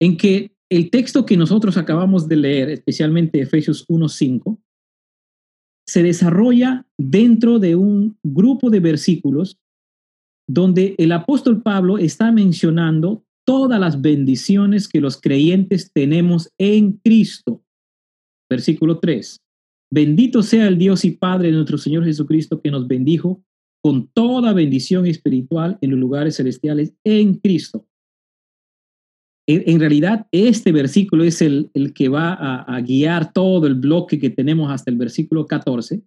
En 0.00 0.16
que 0.16 0.56
el 0.70 0.88
texto 0.88 1.26
que 1.26 1.36
nosotros 1.36 1.76
acabamos 1.76 2.26
de 2.26 2.36
leer, 2.36 2.70
especialmente 2.70 3.42
Efesios 3.42 3.86
1.5, 3.88 4.58
se 5.86 6.02
desarrolla 6.02 6.86
dentro 6.96 7.58
de 7.58 7.76
un 7.76 8.18
grupo 8.22 8.70
de 8.70 8.80
versículos 8.80 9.60
donde 10.48 10.94
el 10.98 11.12
apóstol 11.12 11.62
Pablo 11.62 11.98
está 11.98 12.32
mencionando 12.32 13.24
todas 13.44 13.78
las 13.78 14.00
bendiciones 14.00 14.88
que 14.88 15.00
los 15.00 15.20
creyentes 15.20 15.92
tenemos 15.92 16.50
en 16.58 16.92
Cristo. 17.04 17.62
Versículo 18.50 18.98
3. 18.98 19.40
Bendito 19.90 20.42
sea 20.42 20.68
el 20.68 20.78
Dios 20.78 21.04
y 21.04 21.12
Padre 21.12 21.48
de 21.48 21.54
nuestro 21.54 21.78
Señor 21.78 22.04
Jesucristo 22.04 22.60
que 22.60 22.70
nos 22.70 22.88
bendijo 22.88 23.42
con 23.82 24.08
toda 24.08 24.52
bendición 24.52 25.06
espiritual 25.06 25.78
en 25.80 25.90
los 25.90 26.00
lugares 26.00 26.36
celestiales 26.36 26.94
en 27.04 27.34
Cristo. 27.34 27.86
En, 29.46 29.80
realidad, 29.80 30.26
este 30.30 30.72
versículo 30.72 31.24
es 31.24 31.40
el, 31.40 31.70
el 31.72 31.94
que 31.94 32.10
va 32.10 32.34
a, 32.34 32.64
a, 32.64 32.80
guiar 32.82 33.32
todo 33.32 33.66
el 33.66 33.76
bloque 33.76 34.18
que 34.18 34.28
tenemos 34.28 34.70
hasta 34.70 34.90
el 34.90 34.98
versículo 34.98 35.46
14. 35.46 36.02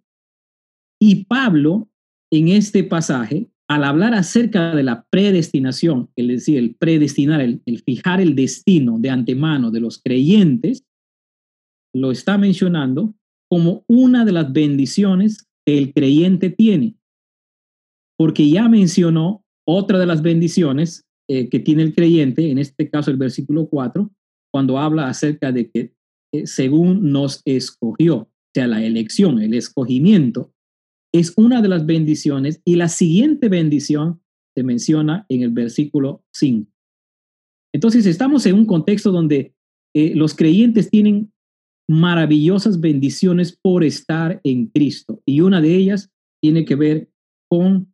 Y 1.00 1.24
Pablo, 1.24 1.90
en 2.30 2.46
este 2.46 2.84
pasaje, 2.84 3.51
al 3.72 3.84
hablar 3.84 4.12
acerca 4.12 4.74
de 4.74 4.82
la 4.82 5.06
predestinación, 5.08 6.10
es 6.14 6.28
decir, 6.28 6.58
el 6.58 6.74
predestinar, 6.74 7.40
el, 7.40 7.62
fijar 7.86 8.20
el 8.20 8.34
destino 8.34 8.98
de 8.98 9.08
antemano 9.08 9.70
de 9.70 9.80
los 9.80 9.98
creyentes, 9.98 10.84
lo 11.94 12.10
está 12.10 12.36
mencionando 12.36 13.14
como 13.50 13.82
una 13.86 14.26
de 14.26 14.32
las 14.32 14.52
bendiciones 14.52 15.48
que 15.64 15.78
el 15.78 15.94
creyente 15.94 16.50
tiene, 16.50 16.96
porque 18.18 18.50
ya 18.50 18.68
mencionó 18.68 19.42
otra 19.66 19.98
de 19.98 20.06
las 20.06 20.20
bendiciones 20.20 21.06
eh, 21.30 21.48
que 21.48 21.58
tiene 21.58 21.82
el 21.82 21.94
creyente, 21.94 22.50
en 22.50 22.58
este 22.58 22.90
caso 22.90 23.10
el 23.10 23.16
versículo 23.16 23.68
4, 23.70 24.10
cuando 24.52 24.78
habla 24.78 25.08
acerca 25.08 25.50
de 25.50 25.70
que 25.70 25.94
eh, 26.34 26.46
según 26.46 27.10
nos 27.10 27.40
escogió, 27.46 28.16
o 28.16 28.28
sea, 28.52 28.66
la 28.66 28.84
elección, 28.84 29.40
el 29.40 29.54
escogimiento, 29.54 30.52
es 31.12 31.34
una 31.36 31.60
de 31.62 31.68
las 31.68 31.86
bendiciones 31.86 32.60
y 32.64 32.76
la 32.76 32.88
siguiente 32.88 33.48
bendición 33.48 34.20
se 34.54 34.62
menciona 34.62 35.26
en 35.28 35.42
el 35.42 35.50
versículo 35.50 36.24
5. 36.32 36.70
Entonces 37.74 38.06
estamos 38.06 38.44
en 38.46 38.54
un 38.54 38.66
contexto 38.66 39.12
donde 39.12 39.54
eh, 39.94 40.14
los 40.14 40.34
creyentes 40.34 40.90
tienen 40.90 41.32
maravillosas 41.88 42.80
bendiciones 42.80 43.58
por 43.60 43.84
estar 43.84 44.40
en 44.44 44.66
Cristo 44.66 45.20
y 45.26 45.40
una 45.40 45.60
de 45.60 45.74
ellas 45.74 46.10
tiene 46.40 46.64
que 46.64 46.74
ver 46.74 47.10
con 47.50 47.92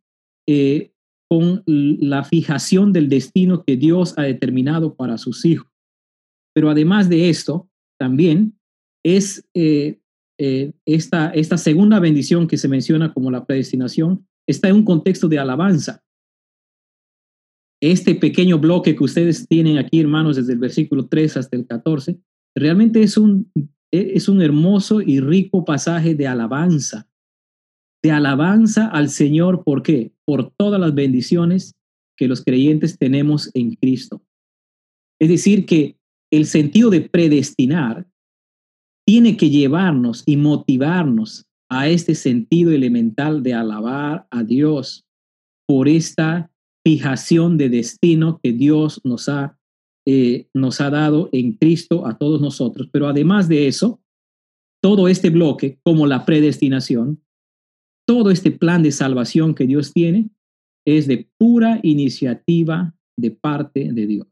con 1.29 1.63
la 1.65 2.23
fijación 2.23 2.91
del 2.91 3.07
destino 3.07 3.63
que 3.63 3.77
Dios 3.77 4.15
ha 4.17 4.23
determinado 4.23 4.95
para 4.95 5.17
sus 5.17 5.45
hijos. 5.45 5.71
Pero 6.55 6.71
además 6.71 7.07
de 7.07 7.29
esto, 7.29 7.69
también 7.99 8.59
es 9.05 9.47
eh, 9.53 9.99
eh, 10.39 10.71
esta, 10.85 11.29
esta 11.29 11.57
segunda 11.57 11.99
bendición 11.99 12.47
que 12.47 12.57
se 12.57 12.67
menciona 12.67 13.13
como 13.13 13.29
la 13.29 13.45
predestinación, 13.45 14.25
está 14.47 14.69
en 14.69 14.77
un 14.77 14.85
contexto 14.85 15.27
de 15.27 15.37
alabanza. 15.37 16.01
Este 17.81 18.15
pequeño 18.15 18.57
bloque 18.57 18.95
que 18.95 19.03
ustedes 19.03 19.47
tienen 19.47 19.77
aquí, 19.77 19.99
hermanos, 19.99 20.35
desde 20.35 20.53
el 20.53 20.59
versículo 20.59 21.07
3 21.07 21.37
hasta 21.37 21.55
el 21.55 21.67
14, 21.67 22.19
realmente 22.55 23.03
es 23.03 23.17
un, 23.17 23.51
es 23.91 24.27
un 24.27 24.41
hermoso 24.41 25.01
y 25.01 25.19
rico 25.19 25.63
pasaje 25.63 26.15
de 26.15 26.27
alabanza 26.27 27.09
de 28.01 28.11
alabanza 28.11 28.87
al 28.87 29.09
Señor. 29.09 29.63
¿Por 29.63 29.83
qué? 29.83 30.13
Por 30.25 30.51
todas 30.51 30.79
las 30.79 30.93
bendiciones 30.93 31.75
que 32.17 32.27
los 32.27 32.43
creyentes 32.43 32.97
tenemos 32.97 33.49
en 33.53 33.75
Cristo. 33.75 34.21
Es 35.19 35.29
decir, 35.29 35.65
que 35.65 35.97
el 36.31 36.45
sentido 36.45 36.89
de 36.89 37.01
predestinar 37.01 38.07
tiene 39.09 39.37
que 39.37 39.49
llevarnos 39.49 40.21
y 40.27 40.37
motivarnos 40.37 41.47
a 41.67 41.87
este 41.87 42.13
sentido 42.13 42.71
elemental 42.71 43.41
de 43.41 43.55
alabar 43.55 44.27
a 44.29 44.43
Dios 44.43 45.03
por 45.67 45.87
esta 45.87 46.51
fijación 46.85 47.57
de 47.57 47.69
destino 47.69 48.39
que 48.43 48.53
Dios 48.53 49.01
nos 49.03 49.27
ha, 49.27 49.57
eh, 50.05 50.47
nos 50.53 50.79
ha 50.79 50.91
dado 50.91 51.27
en 51.31 51.53
Cristo 51.53 52.05
a 52.05 52.19
todos 52.19 52.39
nosotros. 52.39 52.87
Pero 52.91 53.07
además 53.07 53.49
de 53.49 53.67
eso, 53.67 53.99
todo 54.79 55.07
este 55.07 55.31
bloque, 55.31 55.79
como 55.81 56.05
la 56.05 56.23
predestinación, 56.23 57.19
todo 58.07 58.29
este 58.29 58.51
plan 58.51 58.83
de 58.83 58.91
salvación 58.91 59.55
que 59.55 59.65
Dios 59.65 59.91
tiene 59.91 60.29
es 60.85 61.07
de 61.07 61.27
pura 61.39 61.79
iniciativa 61.81 62.93
de 63.17 63.31
parte 63.31 63.91
de 63.91 64.05
Dios. 64.05 64.27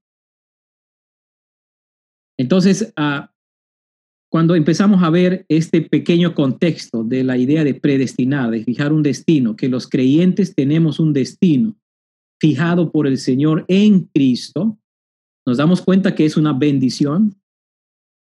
Entonces, 2.38 2.94
ah, 2.96 3.34
cuando 4.38 4.54
empezamos 4.54 5.02
a 5.02 5.10
ver 5.10 5.48
este 5.50 5.82
pequeño 5.82 6.36
contexto 6.36 7.04
de 7.04 7.24
la 7.24 7.40
idea 7.40 7.64
de 7.64 7.74
predestinar, 7.74 8.52
de 8.52 8.64
fijar 8.64 8.94
un 8.94 9.02
destino, 9.02 9.56
que 9.56 9.68
los 9.68 9.88
creyentes 9.88 10.54
tenemos 10.54 11.00
un 11.00 11.12
destino 11.12 11.76
fijado 12.40 12.92
por 12.92 13.08
el 13.08 13.18
Señor 13.18 13.66
en 13.68 14.02
Cristo, 14.14 14.78
nos 15.44 15.58
damos 15.58 15.82
cuenta 15.82 16.14
que 16.14 16.24
es 16.24 16.38
una 16.38 16.54
bendición, 16.54 17.42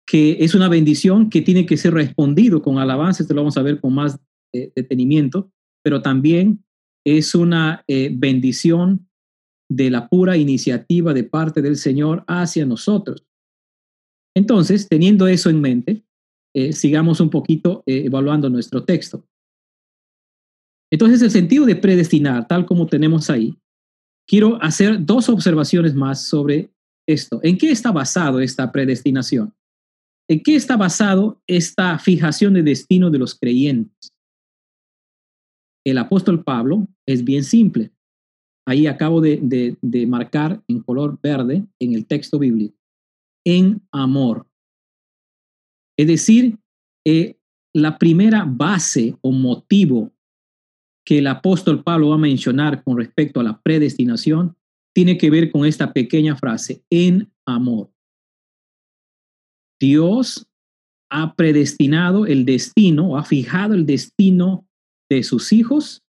que 0.06 0.38
es 0.40 0.54
una 0.54 0.70
bendición 0.70 1.28
que 1.28 1.42
tiene 1.42 1.66
que 1.66 1.76
ser 1.76 1.92
respondido 1.92 2.62
con 2.62 2.78
alabanza, 2.78 3.22
esto 3.22 3.34
lo 3.34 3.42
vamos 3.42 3.58
a 3.58 3.62
ver 3.62 3.78
con 3.78 3.92
más 3.92 4.18
detenimiento, 4.54 5.52
pero 5.84 6.00
también 6.00 6.64
es 7.04 7.34
una 7.34 7.84
eh, 7.86 8.10
bendición 8.10 9.06
de 9.70 9.90
la 9.90 10.08
pura 10.08 10.38
iniciativa 10.38 11.12
de 11.12 11.24
parte 11.24 11.60
del 11.60 11.76
Señor 11.76 12.24
hacia 12.26 12.64
nosotros. 12.64 13.26
Entonces, 14.36 14.88
teniendo 14.88 15.26
eso 15.26 15.50
en 15.50 15.60
mente, 15.60 16.04
eh, 16.54 16.72
sigamos 16.72 17.20
un 17.20 17.30
poquito 17.30 17.82
eh, 17.86 18.04
evaluando 18.06 18.48
nuestro 18.48 18.84
texto. 18.84 19.24
Entonces, 20.92 21.22
el 21.22 21.30
sentido 21.30 21.66
de 21.66 21.76
predestinar, 21.76 22.48
tal 22.48 22.66
como 22.66 22.86
tenemos 22.86 23.30
ahí, 23.30 23.56
quiero 24.26 24.60
hacer 24.62 25.04
dos 25.04 25.28
observaciones 25.28 25.94
más 25.94 26.26
sobre 26.26 26.70
esto. 27.08 27.40
¿En 27.42 27.58
qué 27.58 27.70
está 27.70 27.92
basado 27.92 28.40
esta 28.40 28.70
predestinación? 28.72 29.54
¿En 30.28 30.42
qué 30.42 30.56
está 30.56 30.76
basado 30.76 31.40
esta 31.46 31.98
fijación 31.98 32.54
de 32.54 32.62
destino 32.62 33.10
de 33.10 33.18
los 33.18 33.34
creyentes? 33.34 34.12
el 35.84 35.98
apóstol 35.98 36.42
Pablo 36.44 36.86
es 37.06 37.24
bien 37.24 37.44
simple. 37.44 37.90
Ahí 38.66 38.86
acabo 38.86 39.20
de, 39.20 39.76
marcar 40.06 40.62
en 40.68 40.80
color 40.80 41.18
verde 41.22 41.66
en 41.80 41.94
el 41.94 42.06
texto 42.06 42.38
bíblico. 42.38 42.76
En 43.50 43.82
amor. 43.90 44.46
Es 45.98 46.06
decir, 46.06 46.56
eh, 47.04 47.36
la 47.74 47.98
primera 47.98 48.44
base 48.46 49.16
o 49.22 49.32
motivo 49.32 50.12
que 51.04 51.18
el 51.18 51.26
apóstol 51.26 51.82
Pablo 51.82 52.10
va 52.10 52.14
a 52.14 52.18
mencionar 52.18 52.84
con 52.84 52.96
respecto 52.96 53.40
a 53.40 53.42
la 53.42 53.60
predestinación 53.60 54.56
tiene 54.94 55.18
que 55.18 55.30
ver 55.30 55.50
con 55.50 55.66
esta 55.66 55.92
pequeña 55.92 56.36
frase, 56.36 56.84
en 56.90 57.32
amor. 57.44 57.92
Dios 59.80 60.46
ha 61.10 61.34
predestinado 61.34 62.26
el 62.26 62.44
destino 62.44 63.16
ha 63.16 63.24
fijado 63.24 63.74
el 63.74 63.84
destino 63.84 64.64
de 65.08 65.24
sus 65.24 65.52
hijos 65.52 66.04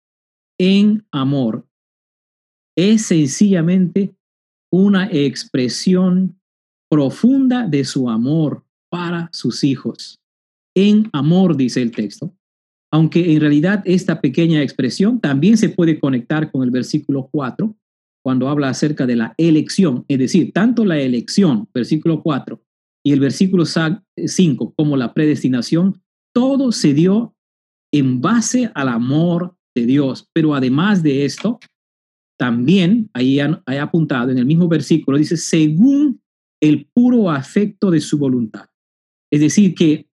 en 0.59 1.07
amor. 1.11 1.65
Es 2.75 3.05
sencillamente 3.05 4.13
una 4.71 5.09
expresión 5.09 6.38
profunda 6.89 7.67
de 7.67 7.85
su 7.85 8.09
amor 8.09 8.63
para 8.89 9.29
sus 9.31 9.63
hijos. 9.63 10.19
En 10.75 11.09
amor, 11.13 11.55
dice 11.55 11.81
el 11.81 11.91
texto. 11.91 12.33
Aunque 12.91 13.33
en 13.33 13.39
realidad 13.39 13.83
esta 13.85 14.19
pequeña 14.19 14.63
expresión 14.63 15.19
también 15.19 15.57
se 15.57 15.69
puede 15.69 15.99
conectar 15.99 16.51
con 16.51 16.63
el 16.63 16.71
versículo 16.71 17.29
4, 17.31 17.75
cuando 18.23 18.49
habla 18.49 18.69
acerca 18.69 19.05
de 19.05 19.15
la 19.15 19.33
elección, 19.37 20.05
es 20.07 20.19
decir, 20.19 20.51
tanto 20.51 20.83
la 20.83 20.99
elección, 20.99 21.69
versículo 21.73 22.21
4, 22.21 22.61
y 23.05 23.13
el 23.13 23.19
versículo 23.19 23.63
5 23.65 24.73
como 24.75 24.97
la 24.97 25.13
predestinación, 25.13 26.01
todo 26.33 26.71
se 26.71 26.93
dio 26.93 27.35
en 27.93 28.21
base 28.21 28.71
al 28.75 28.89
amor 28.89 29.55
de 29.75 29.85
Dios. 29.85 30.27
Pero 30.33 30.53
además 30.53 31.01
de 31.01 31.25
esto, 31.25 31.59
también 32.37 33.09
ahí 33.13 33.39
hay 33.39 33.77
apuntado 33.77 34.31
en 34.31 34.37
el 34.37 34.45
mismo 34.45 34.67
versículo, 34.67 35.17
dice, 35.17 35.37
según 35.37 36.18
el 36.61 36.85
puro 36.93 37.29
afecto 37.29 37.91
de 37.91 38.01
su 38.01 38.17
voluntad. 38.17 38.69
Es 39.31 39.41
decir, 39.41 39.75
que 39.75 40.07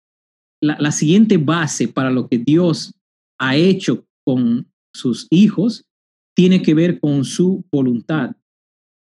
la, 0.62 0.76
la 0.78 0.92
siguiente 0.92 1.36
base 1.38 1.88
para 1.88 2.10
lo 2.10 2.28
que 2.28 2.38
Dios 2.38 2.94
ha 3.38 3.56
hecho 3.56 4.06
con 4.24 4.70
sus 4.94 5.26
hijos 5.30 5.86
tiene 6.34 6.62
que 6.62 6.74
ver 6.74 7.00
con 7.00 7.24
su 7.24 7.64
voluntad. 7.70 8.36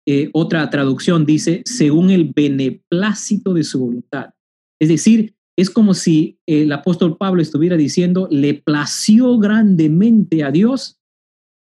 Eh, 0.07 0.31
otra 0.33 0.69
traducción 0.71 1.25
dice, 1.25 1.63
según 1.65 2.11
el 2.11 2.33
beneplácito 2.35 3.55
de 3.55 3.65
su 3.65 3.79
voluntad. 3.79 4.35
Es 4.81 4.89
decir, 4.89 5.37
es 5.57 5.71
como 5.71 5.95
si 5.95 6.39
el 6.47 6.73
apóstol 6.73 7.17
Pablo 7.17 7.43
estuviera 7.43 7.77
diciendo, 7.77 8.27
le 8.31 8.55
plació 8.55 9.39
grandemente 9.39 10.43
a 10.43 10.51
Dios 10.51 10.99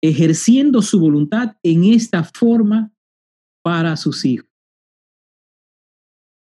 ejerciendo 0.02 0.80
su 0.80 0.98
voluntad 0.98 1.56
en 1.62 1.84
esta 1.84 2.24
forma 2.24 2.92
para 3.62 3.96
sus 3.96 4.24
hijos. 4.24 4.49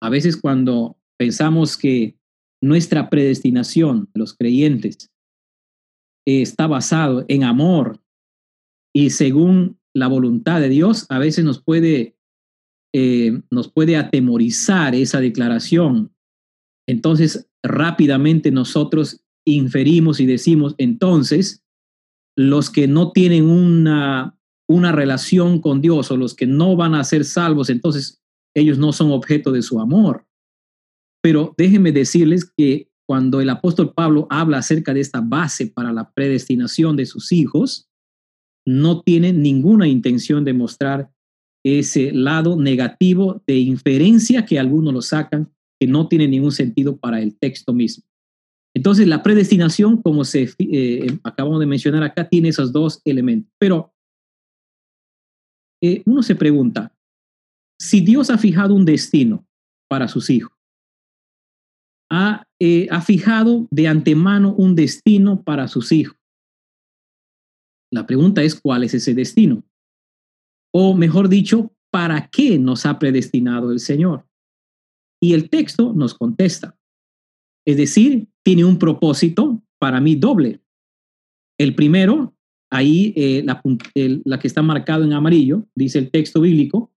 A 0.01 0.09
veces 0.09 0.35
cuando 0.37 0.97
pensamos 1.17 1.77
que 1.77 2.17
nuestra 2.61 3.09
predestinación 3.09 4.09
de 4.13 4.19
los 4.19 4.33
creyentes 4.33 5.11
está 6.25 6.67
basado 6.67 7.25
en 7.27 7.43
amor 7.43 8.01
y 8.93 9.11
según 9.11 9.79
la 9.93 10.07
voluntad 10.07 10.59
de 10.59 10.69
Dios, 10.69 11.05
a 11.09 11.19
veces 11.19 11.43
nos 11.43 11.61
puede, 11.61 12.15
eh, 12.93 13.41
nos 13.49 13.71
puede 13.71 13.97
atemorizar 13.97 14.95
esa 14.95 15.19
declaración. 15.19 16.13
Entonces, 16.87 17.49
rápidamente 17.63 18.51
nosotros 18.51 19.23
inferimos 19.45 20.19
y 20.19 20.25
decimos, 20.25 20.75
entonces, 20.77 21.63
los 22.37 22.69
que 22.69 22.87
no 22.87 23.11
tienen 23.11 23.49
una, 23.49 24.37
una 24.67 24.91
relación 24.91 25.59
con 25.59 25.81
Dios 25.81 26.11
o 26.11 26.17
los 26.17 26.35
que 26.35 26.47
no 26.47 26.75
van 26.75 26.95
a 26.95 27.03
ser 27.03 27.25
salvos, 27.25 27.69
entonces 27.69 28.20
ellos 28.55 28.77
no 28.77 28.91
son 28.91 29.11
objeto 29.11 29.51
de 29.51 29.61
su 29.61 29.79
amor. 29.79 30.25
Pero 31.23 31.53
déjenme 31.57 31.91
decirles 31.91 32.51
que 32.57 32.89
cuando 33.07 33.41
el 33.41 33.49
apóstol 33.49 33.93
Pablo 33.93 34.27
habla 34.29 34.59
acerca 34.59 34.93
de 34.93 35.01
esta 35.01 35.21
base 35.21 35.67
para 35.67 35.91
la 35.91 36.11
predestinación 36.11 36.95
de 36.95 37.05
sus 37.05 37.31
hijos, 37.31 37.89
no 38.65 39.01
tiene 39.01 39.33
ninguna 39.33 39.87
intención 39.87 40.43
de 40.45 40.53
mostrar 40.53 41.11
ese 41.63 42.11
lado 42.11 42.55
negativo 42.55 43.43
de 43.45 43.57
inferencia 43.57 44.45
que 44.45 44.59
algunos 44.59 44.93
lo 44.93 45.01
sacan, 45.01 45.51
que 45.79 45.87
no 45.87 46.07
tiene 46.07 46.27
ningún 46.27 46.51
sentido 46.51 46.97
para 46.97 47.21
el 47.21 47.37
texto 47.37 47.73
mismo. 47.73 48.03
Entonces, 48.73 49.07
la 49.07 49.21
predestinación, 49.21 50.01
como 50.01 50.23
se 50.23 50.49
eh, 50.59 51.19
acabamos 51.23 51.59
de 51.59 51.65
mencionar 51.65 52.03
acá, 52.03 52.29
tiene 52.29 52.49
esos 52.49 52.71
dos 52.71 53.01
elementos. 53.03 53.51
Pero 53.59 53.93
eh, 55.83 56.01
uno 56.05 56.23
se 56.23 56.35
pregunta, 56.35 56.93
si 57.81 57.99
Dios 57.99 58.29
ha 58.29 58.37
fijado 58.37 58.75
un 58.75 58.85
destino 58.85 59.43
para 59.89 60.07
sus 60.07 60.29
hijos, 60.29 60.55
ha, 62.11 62.45
eh, 62.59 62.87
ha 62.91 63.01
fijado 63.01 63.67
de 63.71 63.87
antemano 63.87 64.53
un 64.53 64.75
destino 64.75 65.41
para 65.41 65.67
sus 65.67 65.91
hijos, 65.91 66.15
la 67.91 68.05
pregunta 68.05 68.43
es, 68.43 68.61
¿cuál 68.61 68.83
es 68.83 68.93
ese 68.93 69.15
destino? 69.15 69.63
O 70.71 70.95
mejor 70.95 71.27
dicho, 71.27 71.73
¿para 71.91 72.29
qué 72.29 72.59
nos 72.59 72.85
ha 72.85 72.99
predestinado 72.99 73.71
el 73.71 73.79
Señor? 73.79 74.27
Y 75.19 75.33
el 75.33 75.49
texto 75.49 75.91
nos 75.93 76.13
contesta. 76.13 76.77
Es 77.65 77.77
decir, 77.77 78.27
tiene 78.43 78.63
un 78.63 78.77
propósito 78.77 79.61
para 79.79 79.99
mí 79.99 80.15
doble. 80.15 80.61
El 81.59 81.73
primero, 81.73 82.35
ahí 82.69 83.11
eh, 83.17 83.41
la, 83.43 83.61
la, 84.23 84.39
que 84.39 84.47
está 84.47 84.61
marcado 84.61 85.03
en 85.03 85.13
amarillo, 85.13 85.65
dice 85.75 85.97
el 85.97 86.11
texto 86.11 86.41
bíblico, 86.41 86.90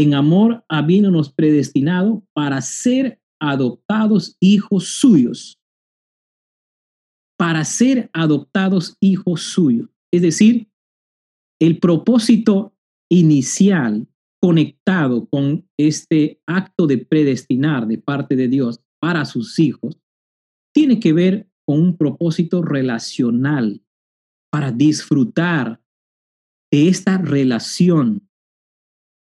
en 0.00 0.14
amor 0.14 0.64
habiéndonos 0.66 1.30
predestinado 1.30 2.26
para 2.32 2.62
ser 2.62 3.20
adoptados 3.38 4.34
hijos 4.40 4.98
suyos. 4.98 5.60
Para 7.38 7.66
ser 7.66 8.08
adoptados 8.14 8.96
hijos 9.00 9.42
suyos. 9.42 9.90
Es 10.10 10.22
decir, 10.22 10.70
el 11.60 11.78
propósito 11.78 12.74
inicial 13.10 14.08
conectado 14.40 15.28
con 15.28 15.68
este 15.76 16.40
acto 16.46 16.86
de 16.86 16.96
predestinar 16.96 17.86
de 17.86 17.98
parte 17.98 18.36
de 18.36 18.48
Dios 18.48 18.80
para 19.00 19.26
sus 19.26 19.58
hijos, 19.58 19.98
tiene 20.74 20.98
que 20.98 21.12
ver 21.12 21.46
con 21.66 21.78
un 21.78 21.96
propósito 21.98 22.62
relacional 22.62 23.82
para 24.50 24.72
disfrutar 24.72 25.82
de 26.72 26.88
esta 26.88 27.18
relación 27.18 28.29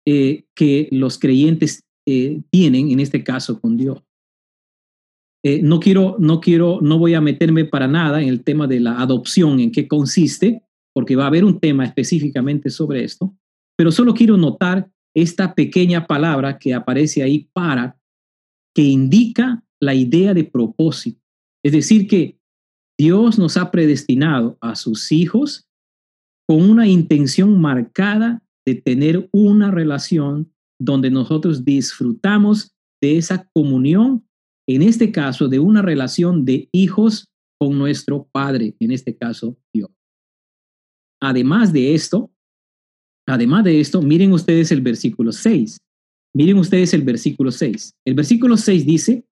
eh, 0.05 0.45
que 0.55 0.87
los 0.91 1.19
creyentes 1.19 1.83
eh, 2.07 2.41
tienen, 2.49 2.91
en 2.91 2.99
este 2.99 3.23
caso 3.23 3.59
con 3.59 3.77
Dios. 3.77 4.03
Eh, 5.43 5.61
no 5.61 5.79
quiero, 5.79 6.17
no 6.19 6.41
quiero, 6.41 6.79
no 6.81 6.97
voy 6.97 7.13
a 7.13 7.21
meterme 7.21 7.65
para 7.65 7.87
nada 7.87 8.21
en 8.21 8.27
el 8.27 8.43
tema 8.43 8.67
de 8.67 8.79
la 8.79 8.99
adopción, 8.99 9.59
en 9.59 9.71
qué 9.71 9.87
consiste, 9.87 10.63
porque 10.93 11.15
va 11.15 11.25
a 11.25 11.27
haber 11.27 11.45
un 11.45 11.59
tema 11.59 11.85
específicamente 11.85 12.69
sobre 12.69 13.03
esto, 13.03 13.33
pero 13.77 13.91
solo 13.91 14.13
quiero 14.13 14.35
notar 14.35 14.89
esta 15.15 15.55
pequeña 15.55 16.07
palabra 16.07 16.57
que 16.57 16.73
aparece 16.73 17.23
ahí 17.23 17.49
para, 17.53 17.97
que 18.75 18.83
indica 18.83 19.63
la 19.79 19.93
idea 19.93 20.33
de 20.33 20.43
propósito. 20.43 21.21
Es 21.63 21.71
decir, 21.71 22.07
que 22.07 22.37
Dios 22.97 23.39
nos 23.39 23.55
ha 23.55 23.71
predestinado 23.71 24.57
a 24.59 24.75
sus 24.75 25.11
hijos 25.11 25.69
con 26.47 26.69
una 26.69 26.87
intención 26.87 27.59
marcada 27.61 28.43
de 28.65 28.75
tener 28.75 29.29
una 29.31 29.71
relación 29.71 30.51
donde 30.79 31.09
nosotros 31.09 31.65
disfrutamos 31.65 32.71
de 33.01 33.17
esa 33.17 33.49
comunión, 33.53 34.25
en 34.67 34.81
este 34.81 35.11
caso 35.11 35.47
de 35.47 35.59
una 35.59 35.81
relación 35.81 36.45
de 36.45 36.69
hijos 36.71 37.27
con 37.59 37.77
nuestro 37.77 38.27
Padre, 38.31 38.75
en 38.79 38.91
este 38.91 39.15
caso 39.15 39.57
Dios. 39.73 39.89
Además 41.21 41.73
de 41.73 41.93
esto, 41.93 42.31
además 43.27 43.63
de 43.63 43.79
esto, 43.79 44.01
miren 44.01 44.31
ustedes 44.31 44.71
el 44.71 44.81
versículo 44.81 45.31
6. 45.31 45.77
Miren 46.33 46.57
ustedes 46.57 46.93
el 46.93 47.01
versículo 47.01 47.51
6. 47.51 47.95
El 48.05 48.13
versículo 48.13 48.55
6 48.55 48.85
dice, 48.85 49.25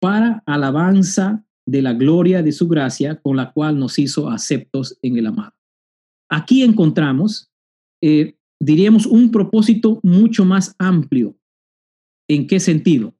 para 0.00 0.42
alabanza 0.46 1.44
de 1.66 1.82
la 1.82 1.92
gloria 1.92 2.42
de 2.42 2.52
su 2.52 2.68
gracia 2.68 3.20
con 3.20 3.36
la 3.36 3.52
cual 3.52 3.78
nos 3.78 3.98
hizo 3.98 4.28
aceptos 4.28 4.98
en 5.02 5.16
el 5.16 5.26
amado. 5.26 5.54
Aquí 6.28 6.62
encontramos, 6.62 7.50
eh, 8.02 8.36
diríamos, 8.64 9.06
un 9.06 9.30
propósito 9.30 10.00
mucho 10.02 10.44
más 10.44 10.74
amplio. 10.78 11.36
¿En 12.28 12.46
qué 12.46 12.60
sentido? 12.60 13.14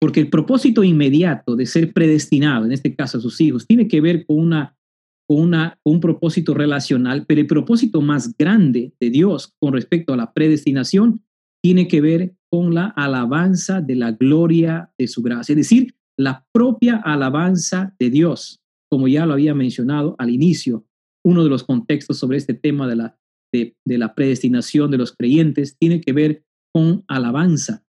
Porque 0.00 0.20
el 0.20 0.28
propósito 0.28 0.82
inmediato 0.82 1.54
de 1.54 1.66
ser 1.66 1.92
predestinado, 1.92 2.64
en 2.64 2.72
este 2.72 2.94
caso 2.94 3.18
a 3.18 3.20
sus 3.20 3.40
hijos, 3.40 3.66
tiene 3.66 3.86
que 3.86 4.00
ver 4.00 4.26
con 4.26 4.38
una 4.38 4.76
una, 5.28 5.78
un 5.84 6.00
propósito 6.00 6.54
relacional, 6.54 7.24
pero 7.26 7.40
el 7.40 7.46
propósito 7.46 8.00
más 8.00 8.36
grande 8.36 8.92
de 9.00 9.10
Dios 9.10 9.54
con 9.58 9.72
respecto 9.72 10.12
a 10.12 10.16
la 10.16 10.32
predestinación 10.32 11.22
tiene 11.62 11.88
que 11.88 12.00
ver 12.00 12.34
con 12.50 12.74
la 12.74 12.86
alabanza 12.86 13.80
de 13.80 13.94
la 13.94 14.12
gloria 14.12 14.92
de 14.98 15.08
su 15.08 15.22
gracia, 15.22 15.52
es 15.52 15.56
decir, 15.56 15.94
la 16.18 16.44
propia 16.52 16.96
alabanza 16.96 17.94
de 17.98 18.10
Dios, 18.10 18.60
como 18.90 19.08
ya 19.08 19.24
lo 19.24 19.32
había 19.32 19.54
mencionado 19.54 20.14
al 20.18 20.30
inicio, 20.30 20.84
uno 21.24 21.44
de 21.44 21.50
los 21.50 21.64
contextos 21.64 22.18
sobre 22.18 22.36
este 22.36 22.52
tema 22.52 22.86
de 22.86 22.96
la, 22.96 23.18
de, 23.52 23.76
de 23.84 23.98
la 23.98 24.14
predestinación 24.14 24.90
de 24.90 24.98
los 24.98 25.12
creyentes 25.12 25.76
tiene 25.78 26.00
que 26.00 26.12
ver 26.12 26.44
con 26.74 27.04
alabanza, 27.08 27.84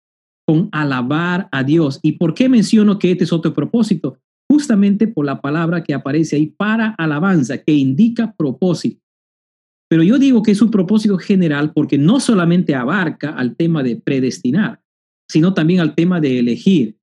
con 0.47 0.69
alabar 0.73 1.49
a 1.53 1.63
Dios. 1.65 2.01
¿Y 2.03 2.13
por 2.13 2.35
qué 2.35 2.49
menciono 2.49 2.99
que 2.99 3.13
este 3.13 3.25
es 3.25 3.33
otro 3.33 3.53
propósito? 3.53 4.19
justamente 4.51 5.07
por 5.07 5.25
la 5.25 5.41
palabra 5.41 5.85
que 5.85 5.95
aparece 5.95 6.35
ahí 6.35 6.49
para 6.49 6.97
alabanza, 6.99 7.59
que 7.59 7.73
indica 7.73 8.35
propósito. 8.37 9.01
Pero 9.89 10.03
yo 10.03 10.19
digo 10.19 10.43
que 10.43 10.51
es 10.51 10.61
un 10.61 10.73
propósito 10.73 11.19
general 11.19 11.73
porque 11.73 11.97
no 11.97 12.19
solamente 12.19 12.75
abarca 12.75 13.31
al 13.31 13.55
tema 13.55 13.85
de 13.85 13.95
predestinar, 13.95 14.83
sino 15.31 15.55
también 15.55 15.79
al 15.79 15.95
tema 15.95 16.21
de 16.21 16.41
elegir. 16.41 16.99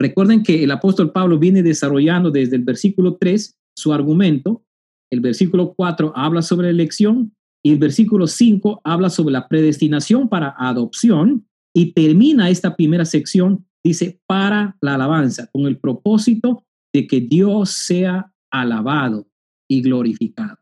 Recuerden 0.00 0.44
que 0.44 0.62
el 0.62 0.70
apóstol 0.70 1.10
Pablo 1.10 1.36
viene 1.36 1.64
desarrollando 1.64 2.30
desde 2.30 2.54
el 2.54 2.62
versículo 2.62 3.16
3 3.16 3.58
su 3.76 3.92
argumento, 3.92 4.64
el 5.12 5.18
versículo 5.18 5.74
4 5.74 6.12
habla 6.14 6.42
sobre 6.42 6.70
elección 6.70 7.34
y 7.64 7.72
el 7.72 7.78
versículo 7.78 8.26
5 8.26 8.82
habla 8.84 9.08
sobre 9.08 9.32
la 9.32 9.48
predestinación 9.48 10.28
para 10.28 10.54
adopción 10.58 11.48
y 11.74 11.92
termina 11.92 12.50
esta 12.50 12.76
primera 12.76 13.06
sección, 13.06 13.66
dice, 13.82 14.20
para 14.26 14.76
la 14.82 14.96
alabanza, 14.96 15.48
con 15.50 15.66
el 15.66 15.78
propósito 15.78 16.66
de 16.92 17.06
que 17.06 17.22
Dios 17.22 17.70
sea 17.70 18.30
alabado 18.52 19.26
y 19.68 19.80
glorificado. 19.80 20.58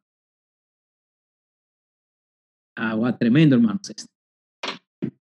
Agua 2.76 3.18
tremendo, 3.18 3.56
hermanos. 3.56 3.90
Este. 3.90 4.12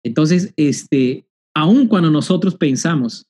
Entonces, 0.02 0.54
este, 0.56 1.28
aun 1.54 1.86
cuando 1.86 2.10
nosotros 2.10 2.56
pensamos 2.56 3.26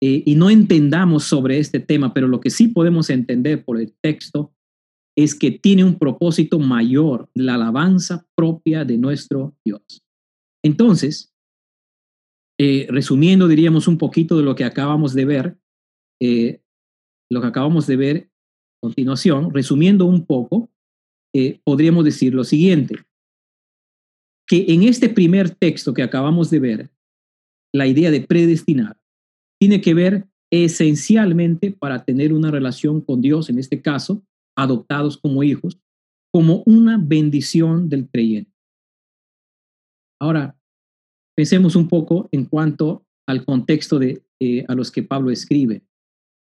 eh, 0.00 0.22
y 0.24 0.36
no 0.36 0.50
entendamos 0.50 1.24
sobre 1.24 1.58
este 1.58 1.80
tema, 1.80 2.14
pero 2.14 2.28
lo 2.28 2.40
que 2.40 2.50
sí 2.50 2.68
podemos 2.68 3.10
entender 3.10 3.64
por 3.64 3.80
el 3.80 3.92
texto 4.00 4.54
es 5.24 5.34
que 5.34 5.50
tiene 5.50 5.84
un 5.84 5.98
propósito 5.98 6.58
mayor, 6.58 7.28
la 7.34 7.54
alabanza 7.54 8.26
propia 8.34 8.84
de 8.84 8.96
nuestro 8.96 9.54
Dios. 9.64 9.82
Entonces, 10.64 11.34
eh, 12.58 12.86
resumiendo, 12.90 13.46
diríamos 13.46 13.86
un 13.86 13.98
poquito 13.98 14.36
de 14.36 14.42
lo 14.42 14.54
que 14.54 14.64
acabamos 14.64 15.14
de 15.14 15.24
ver, 15.24 15.58
eh, 16.22 16.62
lo 17.30 17.40
que 17.40 17.46
acabamos 17.46 17.86
de 17.86 17.96
ver 17.96 18.16
a 18.18 18.86
continuación, 18.86 19.52
resumiendo 19.52 20.06
un 20.06 20.24
poco, 20.24 20.70
eh, 21.34 21.60
podríamos 21.64 22.04
decir 22.04 22.34
lo 22.34 22.44
siguiente, 22.44 22.96
que 24.48 24.66
en 24.68 24.82
este 24.82 25.08
primer 25.08 25.50
texto 25.50 25.94
que 25.94 26.02
acabamos 26.02 26.50
de 26.50 26.60
ver, 26.60 26.90
la 27.72 27.86
idea 27.86 28.10
de 28.10 28.22
predestinar 28.22 28.98
tiene 29.60 29.80
que 29.80 29.94
ver 29.94 30.26
esencialmente 30.52 31.70
para 31.70 32.04
tener 32.04 32.32
una 32.32 32.50
relación 32.50 33.00
con 33.00 33.20
Dios, 33.20 33.48
en 33.48 33.58
este 33.58 33.80
caso, 33.80 34.24
adoptados 34.62 35.16
como 35.16 35.42
hijos, 35.42 35.78
como 36.32 36.62
una 36.66 36.98
bendición 36.98 37.88
del 37.88 38.08
creyente. 38.08 38.52
Ahora, 40.20 40.56
pensemos 41.34 41.76
un 41.76 41.88
poco 41.88 42.28
en 42.30 42.44
cuanto 42.44 43.06
al 43.26 43.44
contexto 43.44 43.98
de 43.98 44.22
eh, 44.40 44.64
a 44.68 44.74
los 44.74 44.90
que 44.90 45.02
Pablo 45.02 45.30
escribe. 45.30 45.82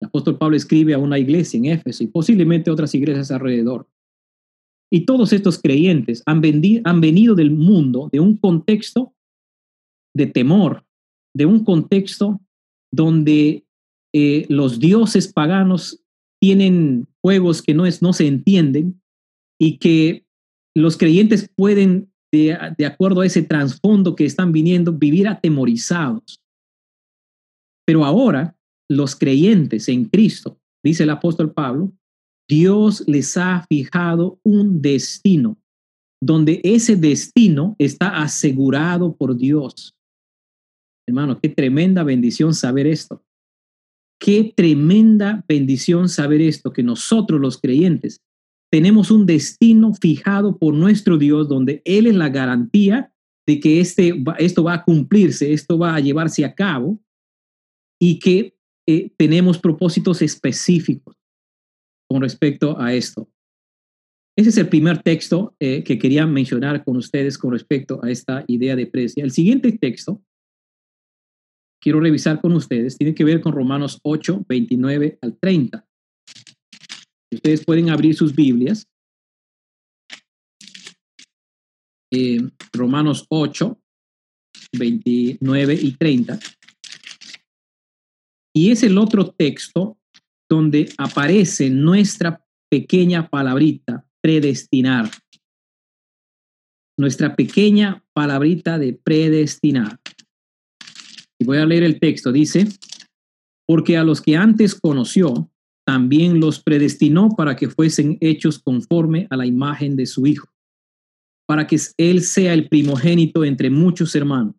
El 0.02 0.08
apóstol 0.08 0.38
Pablo 0.38 0.56
escribe 0.56 0.94
a 0.94 0.98
una 0.98 1.20
iglesia 1.20 1.58
en 1.58 1.66
Éfeso 1.66 2.04
y 2.04 2.08
posiblemente 2.08 2.72
otras 2.72 2.94
iglesias 2.96 3.32
alrededor. 3.32 3.88
Y 4.92 5.06
todos 5.06 5.32
estos 5.32 5.60
creyentes 5.60 6.24
han, 6.26 6.42
han 6.84 7.02
venido 7.02 7.36
del 7.36 7.52
mundo, 7.52 8.10
de 8.12 8.20
un 8.20 8.38
contexto 8.38 9.14
de 10.14 10.26
temor, 10.26 10.86
de 11.34 11.46
un 11.46 11.64
contexto 11.64 12.42
donde 12.92 13.66
eh, 14.14 14.46
los 14.50 14.80
dioses 14.80 15.32
paganos 15.32 16.04
tienen 16.42 17.08
juegos 17.22 17.62
que 17.62 17.74
no, 17.74 17.86
se 17.92 18.28
entienden 18.28 19.02
y 19.60 19.78
que 19.78 20.26
los 20.76 20.98
creyentes 20.98 21.50
pueden, 21.56 22.12
de, 22.32 22.58
de 22.78 22.86
acuerdo 22.86 23.22
a 23.22 23.26
ese 23.26 23.44
trasfondo 23.44 24.16
que 24.16 24.26
están 24.26 24.52
viniendo, 24.52 24.92
vivir 24.92 25.28
atemorizados. 25.28 26.42
Pero 27.86 28.06
ahora 28.06 28.58
los 28.90 29.16
creyentes 29.16 29.88
en 29.88 30.06
Cristo, 30.06 30.60
dice 30.84 31.04
el 31.04 31.12
apóstol 31.12 31.54
Pablo, 31.54 31.94
Dios 32.50 33.04
les 33.08 33.38
ha 33.38 33.66
fijado 33.70 34.40
un 34.44 34.82
destino, 34.82 35.58
donde 36.22 36.60
ese 36.64 36.96
destino 36.96 37.76
está 37.80 38.22
asegurado 38.22 39.16
por 39.16 39.38
Dios. 39.38 39.96
Hermano, 41.08 41.40
qué 41.40 41.50
tremenda 41.50 42.04
bendición 42.04 42.54
saber 42.54 42.88
esto. 42.88 43.24
Qué 44.22 44.54
tremenda 44.56 45.44
bendición 45.48 46.08
saber 46.08 46.42
esto, 46.42 46.72
que 46.72 46.84
nosotros 46.84 47.42
los 47.42 47.60
creyentes 47.60 48.22
tenemos 48.72 49.10
un 49.10 49.26
destino 49.26 49.96
fijado 49.96 50.60
por 50.60 50.76
nuestro 50.76 51.18
Dios, 51.18 51.50
donde 51.50 51.82
Él 51.86 52.06
es 52.06 52.16
la 52.16 52.30
garantía 52.30 53.12
de 53.48 53.60
que 53.60 53.82
este, 53.82 54.24
esto 54.38 54.64
va 54.64 54.76
a 54.76 54.84
cumplirse, 54.84 55.52
esto 55.52 55.80
va 55.80 55.96
a 55.96 56.00
llevarse 56.00 56.46
a 56.46 56.54
cabo 56.54 57.02
y 58.00 58.20
que 58.20 58.56
eh, 58.88 59.12
tenemos 59.18 59.58
propósitos 59.58 60.22
específicos 60.22 61.18
con 62.08 62.22
respecto 62.22 62.80
a 62.80 62.94
esto. 62.94 63.28
Ese 64.38 64.50
es 64.50 64.58
el 64.58 64.70
primer 64.70 65.02
texto 65.02 65.56
eh, 65.60 65.84
que 65.84 65.98
quería 65.98 66.28
mencionar 66.28 66.84
con 66.84 66.96
ustedes 66.96 67.40
con 67.40 67.54
respecto 67.54 68.00
a 68.04 68.12
esta 68.12 68.46
idea 68.48 68.76
de 68.76 68.86
precio. 68.86 69.24
El 69.24 69.32
siguiente 69.32 69.72
texto 69.72 70.22
quiero 71.82 72.00
revisar 72.00 72.40
con 72.40 72.54
ustedes 72.54 72.98
tiene 72.98 73.14
que 73.16 73.24
ver 73.24 73.42
con 73.42 73.54
Romanos 73.54 74.00
8, 74.04 74.46
29 74.48 75.18
al 75.22 75.38
30. 75.38 75.86
Ustedes 77.34 77.66
pueden 77.66 77.90
abrir 77.90 78.16
sus 78.16 78.36
Biblias. 78.36 78.88
Eh, 82.14 82.40
Romanos 82.74 83.26
8, 83.30 83.80
29 84.78 85.74
y 85.74 85.92
30. 85.94 86.40
Y 88.54 88.72
es 88.72 88.84
el 88.84 88.98
otro 88.98 89.32
texto 89.32 89.98
donde 90.50 90.92
aparece 90.98 91.70
nuestra 91.70 92.44
pequeña 92.70 93.30
palabrita, 93.30 94.06
predestinar. 94.22 95.10
Nuestra 97.00 97.36
pequeña 97.36 98.04
palabrita 98.14 98.78
de 98.78 98.94
predestinar. 98.94 100.00
Y 101.42 101.44
voy 101.44 101.58
a 101.58 101.66
leer 101.66 101.82
el 101.82 102.00
texto. 102.00 102.32
Dice, 102.32 102.68
porque 103.68 103.98
a 103.98 104.04
los 104.04 104.22
que 104.22 104.38
antes 104.38 104.80
conoció, 104.80 105.50
también 105.84 106.40
los 106.40 106.62
predestinó 106.62 107.30
para 107.30 107.56
que 107.56 107.68
fuesen 107.68 108.20
hechos 108.22 108.60
conforme 108.60 109.26
a 109.32 109.36
la 109.36 109.48
imagen 109.48 109.96
de 109.96 110.06
su 110.06 110.28
Hijo, 110.28 110.48
para 111.48 111.66
que 111.66 111.80
Él 111.98 112.22
sea 112.22 112.54
el 112.54 112.70
primogénito 112.70 113.44
entre 113.44 113.72
muchos 113.72 114.14
hermanos. 114.14 114.54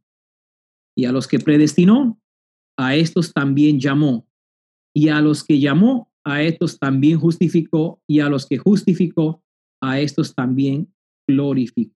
Y 0.99 1.05
a 1.05 1.13
los 1.13 1.29
que 1.29 1.39
predestinó, 1.39 2.21
a 2.77 2.97
estos 2.97 3.33
también 3.33 3.79
llamó. 3.79 4.27
Y 4.93 5.09
a 5.09 5.21
los 5.21 5.45
que 5.45 5.61
llamó, 5.61 6.11
a 6.25 6.43
estos 6.43 6.81
también 6.81 7.21
justificó. 7.21 8.03
Y 8.09 8.19
a 8.19 8.29
los 8.29 8.45
que 8.45 8.59
justificó, 8.59 9.41
a 9.81 10.01
estos 10.01 10.35
también 10.35 10.93
glorificó. 11.29 11.95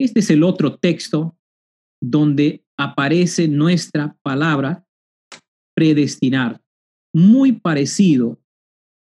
Este 0.00 0.20
es 0.20 0.30
el 0.30 0.44
otro 0.44 0.78
texto 0.78 1.36
donde 2.00 2.64
aparece 2.82 3.48
nuestra 3.48 4.16
palabra 4.22 4.84
predestinar. 5.74 6.60
Muy 7.14 7.52
parecido, 7.52 8.40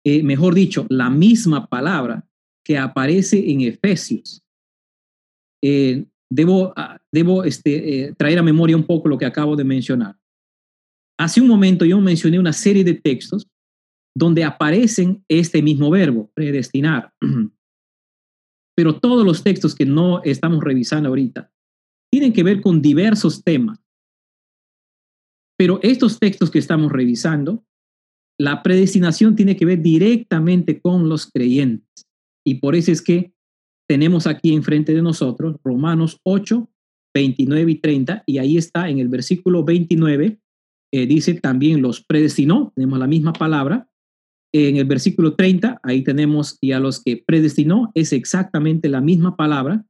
eh, 0.05 0.23
mejor 0.23 0.55
dicho, 0.55 0.87
la 0.89 1.11
misma 1.11 1.67
palabra 1.67 2.27
que 2.65 2.79
aparece 2.79 3.51
en 3.51 3.61
Efesios. 3.63 4.43
Eh, 5.63 6.05
debo 6.31 6.73
ah, 6.77 6.99
debo 7.13 7.45
este, 7.45 8.07
eh, 8.07 8.15
traer 8.15 8.39
a 8.39 8.43
memoria 8.43 8.77
un 8.77 8.85
poco 8.85 9.09
lo 9.09 9.17
que 9.17 9.27
acabo 9.27 9.57
de 9.57 9.65
mencionar. 9.65 10.17
Hace 11.19 11.41
un 11.41 11.49
momento 11.49 11.85
yo 11.85 12.01
mencioné 12.01 12.39
una 12.39 12.53
serie 12.53 12.83
de 12.83 12.95
textos 12.95 13.47
donde 14.17 14.45
aparecen 14.45 15.25
este 15.29 15.63
mismo 15.63 15.91
verbo, 15.91 16.31
predestinar. 16.35 17.13
Pero 18.77 18.99
todos 18.99 19.25
los 19.25 19.45
textos 19.45 19.75
que 19.75 19.87
no 19.87 20.23
estamos 20.25 20.63
revisando 20.63 21.09
ahorita 21.09 21.54
tienen 22.15 22.33
que 22.33 22.45
ver 22.45 22.61
con 22.61 22.81
diversos 22.81 23.43
temas. 23.43 23.77
Pero 25.59 25.81
estos 25.83 26.21
textos 26.21 26.49
que 26.49 26.61
estamos 26.61 26.93
revisando, 26.93 27.65
la 28.39 28.63
predestinación 28.63 29.35
tiene 29.35 29.57
que 29.57 29.67
ver 29.67 29.83
directamente 29.83 30.81
con 30.81 31.09
los 31.09 31.27
creyentes. 31.27 32.07
Y 32.47 32.61
por 32.61 32.77
eso 32.77 32.93
es 32.93 33.03
que 33.03 33.33
tenemos 33.89 34.29
aquí 34.29 34.55
enfrente 34.55 34.95
de 34.95 35.03
nosotros 35.03 35.57
Romanos 35.65 36.21
8, 36.23 36.71
29 37.17 37.73
y 37.73 37.81
30, 37.81 38.23
y 38.27 38.39
ahí 38.39 38.57
está 38.59 38.89
en 38.89 39.01
el 39.01 39.09
versículo 39.09 39.65
29, 39.65 40.39
eh, 40.93 41.07
dice 41.09 41.35
también 41.35 41.83
los 41.83 42.05
predestinó, 42.05 42.73
tenemos 42.77 43.01
la 43.01 43.09
misma 43.09 43.33
palabra. 43.33 43.89
En 44.53 44.77
el 44.77 44.85
versículo 44.85 45.35
30, 45.35 45.81
ahí 45.83 46.05
tenemos 46.05 46.59
y 46.61 46.71
a 46.71 46.79
los 46.79 47.03
que 47.03 47.25
predestinó, 47.27 47.91
es 47.97 48.13
exactamente 48.13 48.89
la 48.89 49.01
misma 49.01 49.35
palabra 49.35 49.85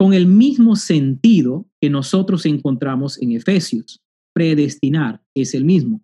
con 0.00 0.14
el 0.14 0.26
mismo 0.26 0.76
sentido 0.76 1.68
que 1.78 1.90
nosotros 1.90 2.46
encontramos 2.46 3.20
en 3.20 3.32
Efesios. 3.32 4.00
Predestinar 4.34 5.22
es 5.34 5.52
el 5.52 5.66
mismo. 5.66 6.00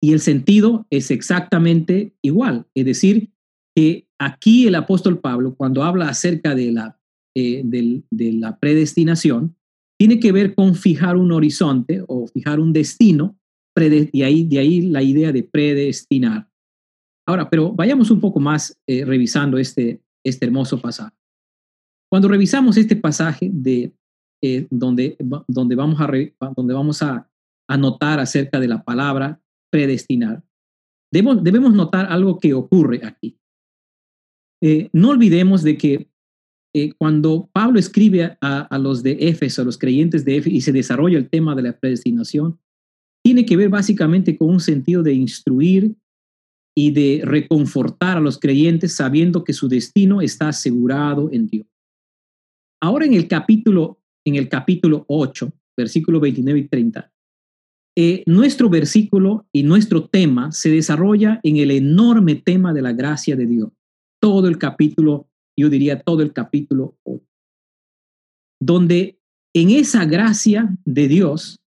Y 0.00 0.12
el 0.12 0.20
sentido 0.20 0.86
es 0.90 1.10
exactamente 1.10 2.14
igual. 2.22 2.68
Es 2.72 2.84
decir, 2.84 3.32
que 3.74 4.06
aquí 4.16 4.68
el 4.68 4.76
apóstol 4.76 5.18
Pablo, 5.18 5.56
cuando 5.56 5.82
habla 5.82 6.08
acerca 6.08 6.54
de 6.54 6.70
la, 6.70 7.00
eh, 7.34 7.62
de 7.64 8.32
la 8.34 8.60
predestinación, 8.60 9.56
tiene 9.98 10.20
que 10.20 10.30
ver 10.30 10.54
con 10.54 10.76
fijar 10.76 11.16
un 11.16 11.32
horizonte 11.32 12.04
o 12.06 12.28
fijar 12.28 12.60
un 12.60 12.72
destino, 12.72 13.36
y 14.12 14.22
ahí, 14.22 14.44
de 14.44 14.58
ahí 14.60 14.82
la 14.82 15.02
idea 15.02 15.32
de 15.32 15.42
predestinar. 15.42 16.48
Ahora, 17.26 17.50
pero 17.50 17.72
vayamos 17.72 18.12
un 18.12 18.20
poco 18.20 18.38
más 18.38 18.78
eh, 18.86 19.04
revisando 19.04 19.58
este, 19.58 20.00
este 20.22 20.46
hermoso 20.46 20.80
pasaje. 20.80 21.23
Cuando 22.14 22.28
revisamos 22.28 22.76
este 22.76 22.94
pasaje 22.94 23.50
de 23.52 23.92
eh, 24.40 24.68
donde, 24.70 25.16
donde 25.48 25.74
vamos, 25.74 26.00
a, 26.00 26.08
donde 26.54 26.72
vamos 26.72 27.02
a, 27.02 27.28
notar 27.76 28.20
acerca 28.20 28.60
de 28.60 28.68
la 28.68 28.84
palabra 28.84 29.42
predestinar, 29.68 30.44
debemos, 31.12 31.42
debemos 31.42 31.74
notar 31.74 32.06
algo 32.06 32.38
que 32.38 32.54
ocurre 32.54 33.00
aquí. 33.04 33.36
Eh, 34.62 34.90
no 34.92 35.08
olvidemos 35.08 35.64
de 35.64 35.76
que 35.76 36.08
eh, 36.72 36.92
cuando 36.92 37.50
Pablo 37.52 37.80
escribe 37.80 38.38
a, 38.40 38.60
a, 38.60 38.78
los 38.78 39.02
de 39.02 39.16
Éfeso, 39.18 39.62
a 39.62 39.64
los 39.64 39.76
creyentes 39.76 40.24
de 40.24 40.36
Éfeso, 40.36 40.54
y 40.54 40.60
se 40.60 40.70
desarrolla 40.70 41.18
el 41.18 41.28
tema 41.28 41.56
de 41.56 41.62
la 41.62 41.76
predestinación, 41.76 42.60
tiene 43.24 43.44
que 43.44 43.56
ver 43.56 43.70
básicamente 43.70 44.38
con 44.38 44.50
un 44.50 44.60
sentido 44.60 45.02
de 45.02 45.14
instruir 45.14 45.96
y 46.76 46.92
de 46.92 47.22
reconfortar 47.24 48.18
a 48.18 48.20
los 48.20 48.38
creyentes 48.38 48.94
sabiendo 48.94 49.42
que 49.42 49.52
su 49.52 49.66
destino 49.66 50.20
está 50.20 50.50
asegurado 50.50 51.28
en 51.32 51.48
Dios. 51.48 51.73
Ahora 52.84 53.06
en 53.06 53.14
el 53.14 53.26
capítulo 53.26 54.02
en 54.26 54.34
el 54.34 54.50
capítulo 54.50 55.06
8, 55.08 55.50
versículo 55.74 56.20
29 56.20 56.60
y 56.60 56.68
30, 56.68 57.12
eh, 57.96 58.22
nuestro 58.26 58.68
versículo 58.68 59.46
y 59.52 59.62
nuestro 59.62 60.06
tema 60.06 60.52
se 60.52 60.68
desarrolla 60.68 61.40
en 61.42 61.56
el 61.56 61.70
enorme 61.70 62.34
tema 62.34 62.74
de 62.74 62.82
la 62.82 62.92
gracia 62.92 63.36
de 63.36 63.46
Dios. 63.46 63.70
Todo 64.20 64.48
el 64.48 64.58
capítulo, 64.58 65.30
yo 65.56 65.70
diría 65.70 66.02
todo 66.02 66.20
el 66.20 66.34
capítulo 66.34 66.98
8, 67.04 67.24
donde 68.60 69.18
en 69.54 69.70
esa 69.70 70.04
gracia 70.04 70.76
de 70.84 71.08
Dios, 71.08 71.60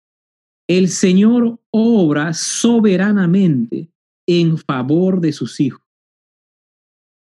el 0.69 0.89
Señor 0.89 1.61
obra 1.71 2.33
soberanamente 2.33 3.89
en 4.27 4.59
favor 4.59 5.21
de 5.21 5.33
sus 5.33 5.61
hijos. 5.61 5.84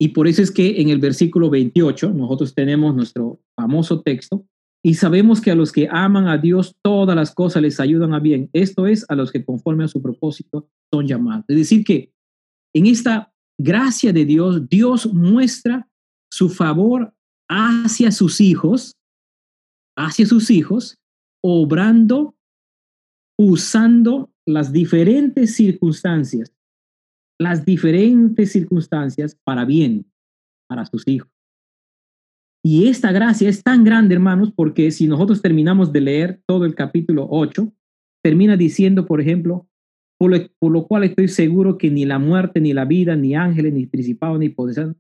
Y 0.03 0.09
por 0.09 0.27
eso 0.27 0.43
es 0.43 0.51
que 0.51 0.81
en 0.81 0.89
el 0.89 0.99
versículo 0.99 1.49
28 1.49 2.13
nosotros 2.13 2.57
tenemos 2.57 2.93
nuestro 2.93 3.41
famoso 3.55 4.03
texto 4.03 4.45
y 4.85 4.95
sabemos 4.95 5.41
que 5.41 5.53
a 5.53 5.55
los 5.55 5.71
que 5.71 5.89
aman 5.89 6.27
a 6.27 6.39
Dios 6.39 6.75
todas 6.83 7.15
las 7.15 7.33
cosas 7.33 7.63
les 7.63 7.79
ayudan 7.79 8.13
a 8.13 8.19
bien. 8.19 8.51
Esto 8.53 8.89
es 8.89 9.07
a 9.09 9.15
los 9.15 9.31
que 9.31 9.45
conforme 9.45 9.85
a 9.85 9.89
su 9.89 10.03
propósito 10.03 10.69
son 10.93 11.07
llamados. 11.07 11.45
Es 11.47 11.57
decir, 11.57 11.85
que 11.85 12.13
en 12.75 12.87
esta 12.87 13.33
gracia 13.57 14.13
de 14.13 14.25
Dios, 14.25 14.69
Dios 14.69 15.07
muestra 15.15 15.89
su 16.33 16.49
favor 16.49 17.15
hacia 17.49 18.11
sus 18.11 18.41
hijos, 18.41 18.97
hacia 19.97 20.27
sus 20.27 20.51
hijos, 20.51 20.99
obrando, 21.45 22.35
usando 23.39 24.33
las 24.49 24.73
diferentes 24.73 25.55
circunstancias, 25.55 26.53
las 27.43 27.65
diferentes 27.65 28.53
circunstancias 28.53 29.37
para 29.45 29.65
bien, 29.65 30.07
para 30.69 30.87
sus 30.87 31.07
hijos. 31.07 31.29
Y 32.65 32.89
esta 32.89 33.11
gracia 33.11 33.49
es 33.49 33.63
tan 33.63 33.83
grande, 33.83 34.15
hermanos, 34.15 34.53
porque 34.55 34.91
si 34.93 35.09
nosotros 35.09 35.43
terminamos 35.43 35.93
de 35.93 36.01
leer 36.01 36.43
todo 36.47 36.65
el 36.65 36.77
capítulo 36.77 37.27
8, 37.29 37.73
termina 38.23 38.57
diciendo, 38.57 39.05
por 39.07 39.21
ejemplo, 39.21 39.67
por 40.19 40.71
lo, 40.71 40.87
cual 40.87 41.03
estoy 41.03 41.27
seguro 41.27 41.77
que 41.77 41.91
ni 41.91 42.05
la 42.05 42.21
muerte, 42.21 42.61
ni 42.61 42.73
la 42.73 42.85
vida, 42.85 43.17
ni 43.17 43.35
ángeles, 43.35 43.73
ni 43.73 43.87
principados, 43.87 44.39
ni 44.39 44.49
poderes, 44.49 44.95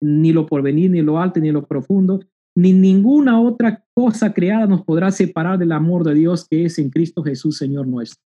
ni 0.00 0.32
lo 0.32 0.46
porvenir, 0.46 0.90
ni 0.90 1.02
lo 1.02 1.20
alto, 1.20 1.38
ni 1.38 1.52
lo 1.52 1.64
profundo, 1.68 2.20
ni 2.56 2.72
ninguna 2.72 3.40
otra 3.40 3.84
cosa 3.94 4.34
creada 4.34 4.66
nos 4.66 4.82
podrá 4.82 5.12
separar 5.12 5.58
del 5.58 5.70
amor 5.70 6.02
de 6.02 6.14
Dios 6.14 6.48
que 6.48 6.64
es 6.64 6.80
en 6.80 6.90
Cristo 6.90 7.22
Jesús, 7.22 7.56
Señor 7.56 7.86
nuestro. 7.86 8.20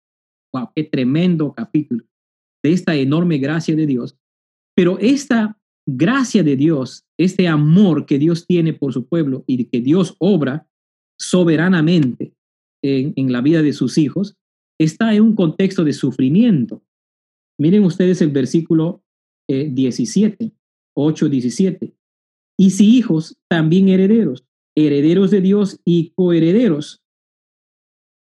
Wow, 0.52 0.68
qué 0.74 0.84
tremendo 0.84 1.54
capítulo 1.54 2.04
de 2.66 2.72
esta 2.72 2.96
enorme 2.96 3.38
gracia 3.38 3.76
de 3.76 3.86
Dios. 3.86 4.16
Pero 4.74 4.98
esta 4.98 5.56
gracia 5.86 6.42
de 6.42 6.56
Dios, 6.56 7.06
este 7.16 7.46
amor 7.46 8.06
que 8.06 8.18
Dios 8.18 8.46
tiene 8.46 8.72
por 8.72 8.92
su 8.92 9.06
pueblo 9.06 9.44
y 9.46 9.66
que 9.66 9.80
Dios 9.80 10.16
obra 10.18 10.68
soberanamente 11.18 12.34
en, 12.82 13.32
la 13.32 13.40
vida 13.40 13.62
de 13.62 13.72
sus 13.72 13.98
hijos, 13.98 14.36
está 14.78 15.14
en 15.14 15.22
un 15.22 15.34
contexto 15.36 15.84
de 15.84 15.92
sufrimiento. 15.92 16.82
Miren 17.58 17.84
ustedes 17.84 18.20
el 18.20 18.30
versículo 18.30 19.02
17, 19.48 20.52
8, 20.94 21.28
17. 21.28 21.94
Y 22.58 22.70
si 22.70 22.96
hijos, 22.96 23.38
también 23.48 23.88
herederos, 23.88 24.44
herederos 24.76 25.30
de 25.30 25.40
Dios 25.40 25.80
y 25.84 26.10
coherederos, 26.10 27.02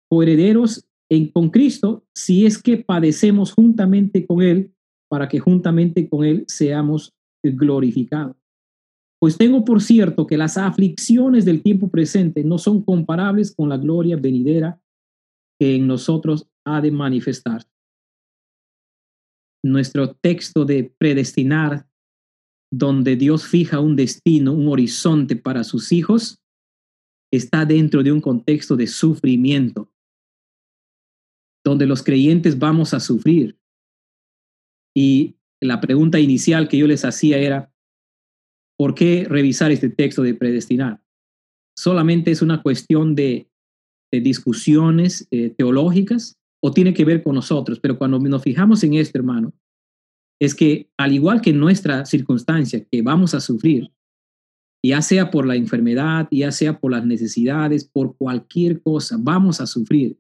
coherederos 0.08 0.89
en, 1.10 1.32
con 1.32 1.50
Cristo, 1.50 2.06
si 2.14 2.46
es 2.46 2.62
que 2.62 2.78
padecemos 2.78 3.52
juntamente 3.54 4.26
con 4.26 4.42
Él, 4.42 4.74
para 5.10 5.28
que 5.28 5.40
juntamente 5.40 6.08
con 6.08 6.24
Él 6.24 6.46
seamos 6.48 7.14
glorificado. 7.44 8.38
Pues 9.20 9.38
tengo 9.38 9.66
por 9.66 9.82
cierto 9.82 10.26
que 10.26 10.38
las 10.38 10.58
aflicciones 10.58 11.44
del 11.44 11.62
tiempo 11.62 11.90
presente 11.90 12.44
no 12.44 12.58
son 12.58 12.84
comparables 12.84 13.54
con 13.54 13.68
la 13.70 13.78
gloria 13.78 14.16
venidera 14.16 14.82
que 15.60 15.76
en 15.76 15.88
nosotros 15.88 16.48
ha 16.66 16.80
de 16.80 16.92
manifestar. 16.92 17.64
Nuestro 19.62 20.16
texto 20.16 20.64
de 20.64 20.94
predestinar, 20.98 21.90
donde 22.72 23.18
Dios 23.18 23.46
fija 23.46 23.82
un 23.82 23.98
destino, 23.98 24.54
un 24.54 24.70
horizonte 24.70 25.36
para 25.36 25.66
sus 25.66 25.92
hijos, 25.92 26.40
está 27.32 27.66
dentro 27.66 28.04
de 28.04 28.14
un 28.14 28.22
contexto 28.22 28.78
de 28.78 28.88
sufrimiento, 28.88 29.92
donde 31.70 31.86
los 31.86 32.04
creyentes 32.04 32.58
vamos 32.58 32.94
a 32.94 33.00
sufrir. 33.00 33.58
Y 34.96 35.36
la 35.62 35.80
pregunta 35.80 36.20
inicial 36.20 36.68
que 36.68 36.78
yo 36.78 36.88
les 36.88 37.06
hacía 37.06 37.38
era, 37.38 37.72
¿por 38.78 38.96
qué 38.96 39.26
revisar 39.30 39.72
este 39.72 39.90
texto 39.90 40.24
de 40.24 40.34
predestinar? 40.34 41.02
¿Solamente 41.78 42.32
es 42.32 42.42
una 42.42 42.62
cuestión 42.62 43.16
de, 43.16 43.46
discusiones 44.12 45.28
eh, 45.30 45.52
teológicas 45.52 46.40
o 46.64 46.72
tiene 46.72 46.94
que 46.94 47.06
ver 47.06 47.22
con 47.22 47.36
nosotros? 47.36 47.80
Pero 47.80 47.98
cuando 47.98 48.20
nos 48.20 48.42
fijamos 48.42 48.84
en 48.84 48.96
esto, 48.96 49.20
hermano, 49.20 49.54
es 50.42 50.56
que 50.56 50.90
al 50.98 51.14
igual 51.14 51.42
que 51.42 51.54
nuestra 51.54 52.06
circunstancia 52.06 52.84
que 52.84 53.02
vamos 53.02 53.34
a 53.34 53.42
sufrir, 53.42 53.92
ya 54.84 55.02
sea 55.02 55.30
por 55.30 55.46
la 55.46 55.56
enfermedad, 55.56 56.28
ya 56.32 56.52
sea 56.52 56.80
por 56.80 56.92
las 56.92 57.06
necesidades, 57.06 57.84
por 57.86 58.16
cualquier 58.18 58.82
cosa, 58.82 59.18
vamos 59.20 59.62
a 59.62 59.68
sufrir. 59.68 60.18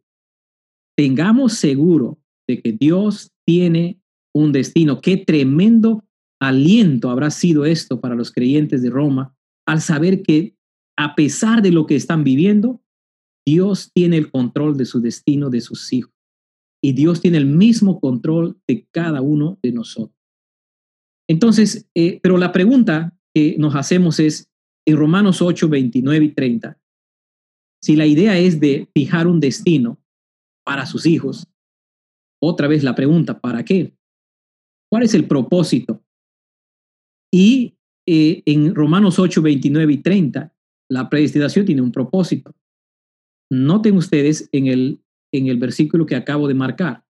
Tengamos 0.99 1.53
seguro 1.53 2.19
de 2.45 2.61
que 2.61 2.73
Dios 2.73 3.31
tiene 3.47 4.01
un 4.35 4.51
destino. 4.51 4.99
Qué 4.99 5.15
tremendo 5.15 6.03
aliento 6.41 7.09
habrá 7.09 7.31
sido 7.31 7.63
esto 7.63 8.01
para 8.01 8.15
los 8.15 8.33
creyentes 8.33 8.81
de 8.81 8.89
Roma 8.89 9.33
al 9.65 9.79
saber 9.79 10.23
que 10.23 10.57
a 10.97 11.15
pesar 11.15 11.61
de 11.61 11.71
lo 11.71 11.85
que 11.85 11.95
están 11.95 12.25
viviendo, 12.25 12.83
Dios 13.47 13.91
tiene 13.93 14.17
el 14.17 14.29
control 14.29 14.75
de 14.75 14.83
su 14.83 14.99
destino, 14.99 15.49
de 15.49 15.61
sus 15.61 15.93
hijos. 15.93 16.13
Y 16.83 16.91
Dios 16.91 17.21
tiene 17.21 17.37
el 17.37 17.45
mismo 17.45 18.01
control 18.01 18.59
de 18.67 18.85
cada 18.91 19.21
uno 19.21 19.57
de 19.63 19.71
nosotros. 19.71 20.19
Entonces, 21.29 21.87
eh, 21.95 22.19
pero 22.21 22.37
la 22.37 22.51
pregunta 22.51 23.17
que 23.33 23.55
nos 23.57 23.73
hacemos 23.75 24.19
es, 24.19 24.49
en 24.85 24.97
Romanos 24.97 25.41
8, 25.41 25.69
29 25.69 26.25
y 26.25 26.33
30, 26.33 26.77
si 27.81 27.95
la 27.95 28.05
idea 28.05 28.37
es 28.37 28.59
de 28.59 28.89
fijar 28.93 29.27
un 29.27 29.39
destino 29.39 29.97
para 30.69 30.85
sus 30.85 31.07
hijos, 31.07 31.47
otra 32.39 32.67
vez 32.67 32.83
la 32.83 32.93
pregunta, 32.93 33.39
¿para 33.39 33.65
qué? 33.65 33.97
¿Cuál 34.87 35.01
es 35.01 35.15
el 35.15 35.27
propósito? 35.27 36.05
Y 37.33 37.75
eh, 38.07 38.43
en 38.45 38.75
Romanos 38.75 39.17
8, 39.17 39.41
29 39.41 39.93
y 39.93 39.97
30, 39.97 40.55
la 40.91 41.09
predestinación 41.09 41.65
tiene 41.65 41.81
un 41.81 41.91
propósito. 41.91 42.55
Noten 43.51 43.97
ustedes 43.97 44.47
en 44.51 44.67
el, 44.67 45.03
en 45.33 45.47
el 45.47 45.57
versículo 45.57 46.05
que 46.05 46.15
acabo 46.15 46.47
de 46.47 46.53
marcar, 46.53 47.03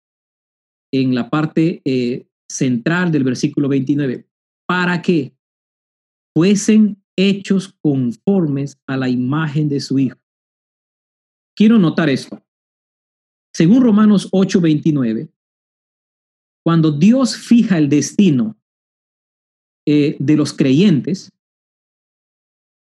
en 0.93 1.15
la 1.15 1.31
parte 1.31 1.81
eh, 1.83 2.27
central 2.47 3.11
del 3.11 3.23
versículo 3.23 3.69
29, 3.69 4.27
para 4.67 5.01
que 5.01 5.35
fuesen 6.35 7.01
hechos 7.15 7.75
conformes 7.81 8.79
a 8.85 8.97
la 8.97 9.09
imagen 9.09 9.67
de 9.67 9.79
su 9.79 9.97
Hijo. 9.97 10.19
Quiero 11.55 11.79
notar 11.79 12.07
esto. 12.11 12.46
Según 13.57 13.81
Romanos 13.81 14.27
8, 14.33 14.61
29, 14.61 15.31
cuando 16.63 16.91
Dios 16.91 17.35
fija 17.35 17.79
el 17.79 17.89
destino 17.89 18.55
eh, 19.87 20.15
de 20.19 20.37
los 20.37 20.53
creyentes, 20.53 21.31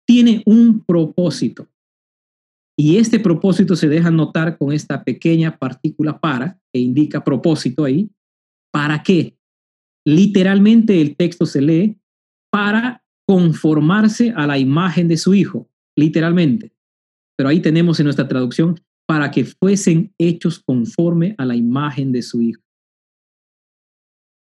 tiene 0.06 0.44
un 0.46 0.84
propósito. 0.84 1.66
Y 2.78 2.98
este 2.98 3.18
propósito 3.18 3.74
se 3.74 3.88
deja 3.88 4.12
notar 4.12 4.56
con 4.58 4.70
esta 4.70 5.02
pequeña 5.02 5.58
partícula 5.58 6.20
para, 6.20 6.56
que 6.72 6.78
indica 6.78 7.24
propósito 7.24 7.82
ahí. 7.82 8.08
¿Para 8.72 9.02
qué? 9.02 9.36
Literalmente 10.06 11.00
el 11.00 11.16
texto 11.16 11.46
se 11.46 11.62
lee 11.62 11.98
para 12.48 13.02
conformarse 13.26 14.32
a 14.36 14.46
la 14.46 14.56
imagen 14.56 15.08
de 15.08 15.16
su 15.16 15.34
Hijo, 15.34 15.68
literalmente. 15.96 16.72
Pero 17.36 17.48
ahí 17.48 17.58
tenemos 17.58 17.98
en 17.98 18.04
nuestra 18.04 18.28
traducción, 18.28 18.80
para 19.10 19.32
que 19.32 19.44
fuesen 19.44 20.14
hechos 20.18 20.60
conforme 20.60 21.34
a 21.36 21.44
la 21.44 21.56
imagen 21.56 22.12
de 22.12 22.22
su 22.22 22.40
Hijo. 22.40 22.62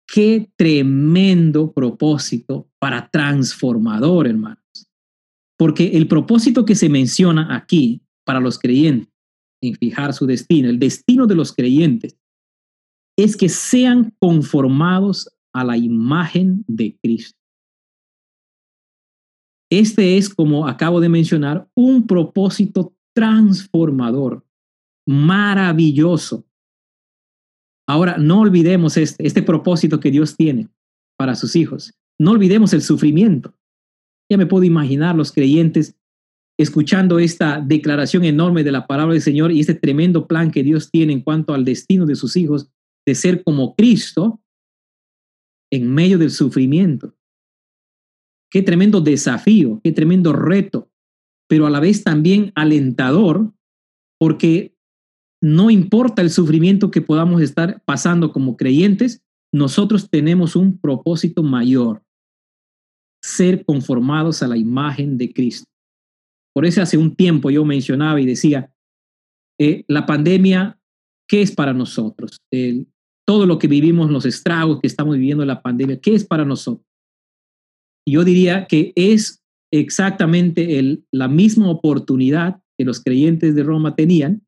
Qué 0.05 0.51
tremendo 0.57 1.71
propósito 1.71 2.69
para 2.77 3.09
transformador, 3.09 4.27
hermanos. 4.27 4.59
Porque 5.57 5.91
el 5.95 6.05
propósito 6.09 6.65
que 6.65 6.75
se 6.75 6.89
menciona 6.89 7.55
aquí 7.55 8.01
para 8.25 8.41
los 8.41 8.59
creyentes 8.59 9.07
en 9.63 9.75
fijar 9.75 10.13
su 10.13 10.25
destino, 10.25 10.67
el 10.67 10.79
destino 10.79 11.27
de 11.27 11.35
los 11.35 11.53
creyentes, 11.53 12.17
es 13.17 13.37
que 13.37 13.47
sean 13.47 14.13
conformados 14.19 15.29
a 15.53 15.63
la 15.63 15.77
imagen 15.77 16.65
de 16.67 16.97
Cristo. 17.01 17.39
Este 19.71 20.17
es, 20.17 20.27
como 20.27 20.67
acabo 20.67 20.99
de 20.99 21.07
mencionar, 21.07 21.69
un 21.73 22.05
propósito 22.05 22.93
transformador, 23.13 24.45
maravilloso. 25.07 26.45
Ahora, 27.87 28.17
no 28.17 28.41
olvidemos 28.41 28.97
este, 28.97 29.25
este 29.25 29.43
propósito 29.43 29.99
que 29.99 30.11
Dios 30.11 30.35
tiene 30.35 30.69
para 31.17 31.35
sus 31.35 31.55
hijos. 31.55 31.93
No 32.19 32.31
olvidemos 32.31 32.73
el 32.73 32.81
sufrimiento. 32.81 33.53
Ya 34.29 34.37
me 34.37 34.45
puedo 34.45 34.63
imaginar 34.63 35.15
los 35.15 35.31
creyentes 35.31 35.95
escuchando 36.57 37.19
esta 37.19 37.59
declaración 37.59 38.23
enorme 38.23 38.63
de 38.63 38.71
la 38.71 38.87
palabra 38.87 39.13
del 39.13 39.21
Señor 39.21 39.51
y 39.51 39.59
este 39.59 39.73
tremendo 39.73 40.27
plan 40.27 40.51
que 40.51 40.63
Dios 40.63 40.89
tiene 40.91 41.13
en 41.13 41.21
cuanto 41.21 41.53
al 41.53 41.65
destino 41.65 42.05
de 42.05 42.15
sus 42.15 42.35
hijos 42.35 42.69
de 43.05 43.15
ser 43.15 43.43
como 43.43 43.75
Cristo 43.75 44.41
en 45.71 45.91
medio 45.91 46.17
del 46.17 46.31
sufrimiento. 46.31 47.15
Qué 48.51 48.61
tremendo 48.61 49.01
desafío, 49.01 49.79
qué 49.83 49.91
tremendo 49.91 50.33
reto, 50.33 50.90
pero 51.51 51.67
a 51.67 51.69
la 51.69 51.81
vez 51.81 52.05
también 52.05 52.53
alentador, 52.55 53.51
porque 54.17 54.73
no 55.43 55.69
importa 55.69 56.21
el 56.21 56.29
sufrimiento 56.29 56.91
que 56.91 57.01
podamos 57.01 57.41
estar 57.41 57.83
pasando 57.83 58.31
como 58.31 58.55
creyentes, 58.55 59.21
nosotros 59.53 60.09
tenemos 60.09 60.55
un 60.55 60.79
propósito 60.79 61.43
mayor, 61.43 62.05
ser 63.21 63.65
conformados 63.65 64.41
a 64.41 64.47
la 64.47 64.55
imagen 64.55 65.17
de 65.17 65.33
Cristo. 65.33 65.69
Por 66.55 66.65
eso 66.65 66.81
hace 66.81 66.97
un 66.97 67.17
tiempo 67.17 67.49
yo 67.49 67.65
mencionaba 67.65 68.21
y 68.21 68.25
decía, 68.25 68.73
eh, 69.59 69.83
la 69.89 70.05
pandemia, 70.05 70.79
¿qué 71.27 71.41
es 71.41 71.53
para 71.53 71.73
nosotros? 71.73 72.37
todo 73.27 73.45
lo 73.45 73.59
que 73.59 73.67
vivimos, 73.67 74.09
los 74.09 74.25
estragos 74.25 74.79
que 74.79 74.87
estamos 74.87 75.15
viviendo 75.15 75.43
en 75.43 75.49
la 75.49 75.61
pandemia, 75.61 75.99
¿qué 75.99 76.15
es 76.15 76.23
para 76.23 76.45
nosotros? 76.45 76.87
Yo 78.07 78.23
diría 78.23 78.67
que 78.67 78.93
es 78.95 79.40
exactamente 79.71 81.03
la 81.11 81.27
misma 81.27 81.69
oportunidad 81.69 82.61
que 82.77 82.85
los 82.85 83.01
creyentes 83.03 83.55
de 83.55 83.63
Roma 83.63 83.95
tenían 83.95 84.43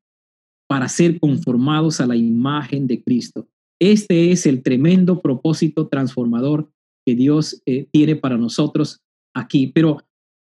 para 0.67 0.89
ser 0.89 1.19
conformados 1.19 2.01
a 2.01 2.07
la 2.07 2.15
imagen 2.15 2.87
de 2.87 3.03
Cristo. 3.03 3.47
Este 3.79 4.31
es 4.31 4.45
el 4.45 4.63
tremendo 4.63 5.21
propósito 5.21 5.87
transformador 5.87 6.71
que 7.05 7.15
Dios 7.15 7.61
eh, 7.65 7.87
tiene 7.91 8.15
para 8.15 8.37
nosotros 8.37 9.01
aquí. 9.35 9.67
Pero 9.67 9.99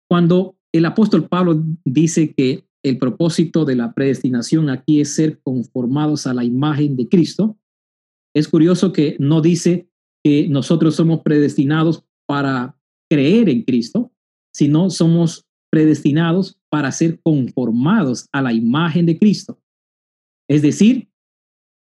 cuando 0.09 0.55
el 0.71 0.85
apóstol 0.85 1.27
Pablo 1.27 1.63
dice 1.83 2.33
que 2.33 2.65
el 2.83 2.97
propósito 2.99 3.65
de 3.65 3.75
la 3.75 3.93
predestinación 3.93 4.69
aquí 4.69 5.01
es 5.01 5.15
ser 5.15 5.39
conformados 5.41 6.27
a 6.27 6.33
la 6.33 6.43
imagen 6.43 6.95
de 6.95 7.09
Cristo, 7.09 7.57
es 8.35 8.47
curioso 8.47 8.93
que 8.93 9.15
no 9.19 9.41
dice 9.41 9.89
que 10.23 10.47
nosotros 10.49 10.95
somos 10.95 11.21
predestinados 11.21 12.03
para 12.27 12.77
creer 13.09 13.49
en 13.49 13.63
Cristo, 13.63 14.11
sino 14.55 14.89
somos 14.89 15.45
predestinados 15.69 16.57
para 16.69 16.89
ser 16.93 17.19
conformados 17.21 18.29
a 18.31 18.41
la 18.41 18.53
imagen 18.53 19.05
de 19.05 19.19
Cristo. 19.19 19.59
Es 20.49 20.61
decir, 20.61 21.09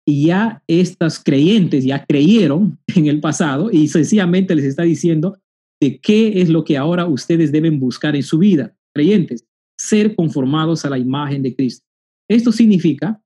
ya 0.05 0.61
estas 0.67 1.23
creyentes 1.23 1.85
ya 1.85 2.05
creyeron 2.05 2.77
en 2.89 3.07
el 3.07 3.21
pasado 3.21 3.71
y 3.71 3.87
sencillamente 3.87 4.57
les 4.57 4.65
está 4.65 4.83
diciendo 4.83 5.39
de 5.81 6.01
qué 6.01 6.41
es 6.41 6.49
lo 6.49 6.65
que 6.65 6.77
ahora 6.77 7.07
ustedes 7.07 7.53
deben 7.53 7.79
buscar 7.79 8.17
en 8.17 8.25
su 8.25 8.39
vida, 8.39 8.75
creyentes, 8.93 9.47
ser 9.79 10.17
conformados 10.17 10.85
a 10.85 10.91
la 10.91 10.99
imagen 10.99 11.43
de 11.43 11.55
Cristo. 11.55 11.87
Esto 12.29 12.51
significa 12.51 13.23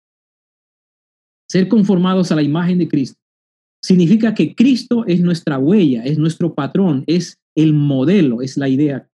ser 1.48 1.68
conformados 1.68 2.30
a 2.32 2.36
la 2.36 2.42
imagen 2.42 2.78
de 2.78 2.88
Cristo. 2.88 3.18
Significa 3.82 4.34
que 4.34 4.54
Cristo 4.54 5.06
es 5.06 5.22
nuestra 5.22 5.56
huella, 5.56 6.04
es 6.04 6.18
nuestro 6.18 6.54
patrón, 6.54 7.04
es 7.06 7.40
el 7.56 7.72
modelo, 7.72 8.42
es 8.42 8.58
la 8.58 8.68
idea. 8.68 9.07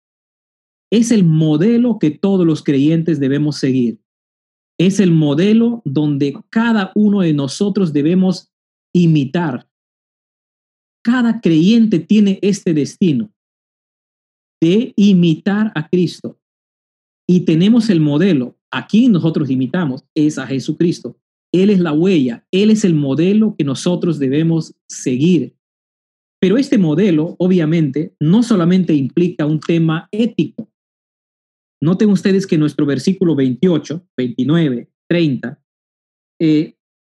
Es 0.91 1.11
el 1.11 1.25
modelo 1.25 1.99
que 1.99 2.11
todos 2.11 2.47
los 2.47 2.63
creyentes 2.63 3.21
debemos 3.21 3.57
seguir. 3.57 4.01
Es 4.79 5.01
el 5.01 5.13
modelo 5.13 5.83
donde 5.85 6.37
cada 6.51 6.93
uno 6.95 7.21
de 7.21 7.33
nosotros 7.33 7.93
debemos 7.93 8.51
imitar. 8.93 9.69
Cada 11.03 11.41
creyente 11.41 11.99
tiene 11.99 12.39
este 12.43 12.75
destino 12.75 13.31
de 14.61 14.95
imitar 14.97 15.73
a 15.75 15.89
Cristo. 15.89 16.41
Y 17.29 17.41
tenemos 17.41 17.91
el 17.91 18.01
modelo. 18.01 18.57
Aquí 18.71 19.09
nosotros 19.09 19.51
imitamos, 19.51 20.05
es 20.15 20.39
a 20.39 20.47
Jesucristo. 20.47 21.17
Él 21.53 21.71
es 21.71 21.79
la 21.79 21.93
huella, 21.93 22.45
Él 22.51 22.71
es 22.71 22.85
el 22.85 22.95
modelo 22.95 23.55
que 23.57 23.65
nosotros 23.65 24.19
debemos 24.19 24.75
seguir. 24.89 25.55
Pero 26.41 26.59
este 26.59 26.79
modelo, 26.79 27.37
obviamente, 27.39 28.15
no 28.21 28.43
solamente 28.43 28.93
implica 28.93 29.47
un 29.47 29.61
tema 29.61 30.09
ético, 30.11 30.69
Noten 31.85 32.09
ustedes 32.09 32.47
que 32.47 32.57
nuestro 32.57 32.87
versículo 32.87 33.37
28, 33.37 34.09
29, 34.17 34.91
30, 35.07 35.63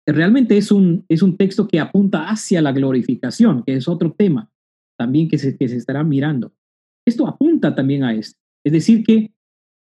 realmente 0.06 0.56
es 0.56 0.72
un, 0.72 1.04
es 1.08 1.22
un 1.22 1.36
texto 1.36 1.68
que 1.68 1.78
apunta 1.78 2.30
hacia 2.30 2.62
la 2.62 2.72
glorificación, 2.72 3.62
que 3.64 3.74
es 3.74 3.86
otro 3.86 4.12
tema 4.12 4.50
también 4.98 5.28
que 5.28 5.36
se, 5.36 5.56
que 5.58 5.68
se 5.68 5.76
estará 5.76 6.02
mirando. 6.02 6.54
Esto 7.06 7.26
apunta 7.26 7.74
también 7.74 8.02
a 8.02 8.14
esto. 8.14 8.38
Es 8.64 8.72
decir, 8.72 9.04
que 9.04 9.34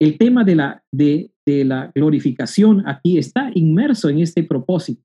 el 0.01 0.17
tema 0.17 0.45
de 0.45 0.55
la, 0.55 0.85
de, 0.93 1.33
de 1.45 1.64
la 1.64 1.91
glorificación 1.93 2.87
aquí 2.87 3.19
está 3.19 3.51
inmerso 3.55 4.09
en 4.09 4.21
este 4.21 4.45
propósito. 4.45 5.03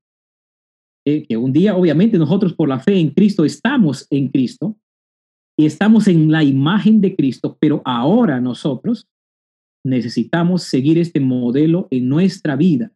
Eh, 1.04 1.26
que 1.26 1.36
un 1.36 1.52
día, 1.52 1.76
obviamente, 1.76 2.16
nosotros 2.16 2.54
por 2.54 2.68
la 2.68 2.78
fe 2.78 2.98
en 2.98 3.10
Cristo 3.10 3.44
estamos 3.44 4.06
en 4.10 4.28
Cristo 4.28 4.78
y 5.58 5.66
estamos 5.66 6.06
en 6.06 6.30
la 6.30 6.44
imagen 6.44 7.00
de 7.00 7.16
Cristo, 7.16 7.56
pero 7.60 7.82
ahora 7.84 8.40
nosotros 8.40 9.08
necesitamos 9.84 10.64
seguir 10.64 10.98
este 10.98 11.20
modelo 11.20 11.88
en 11.90 12.08
nuestra 12.08 12.56
vida. 12.56 12.92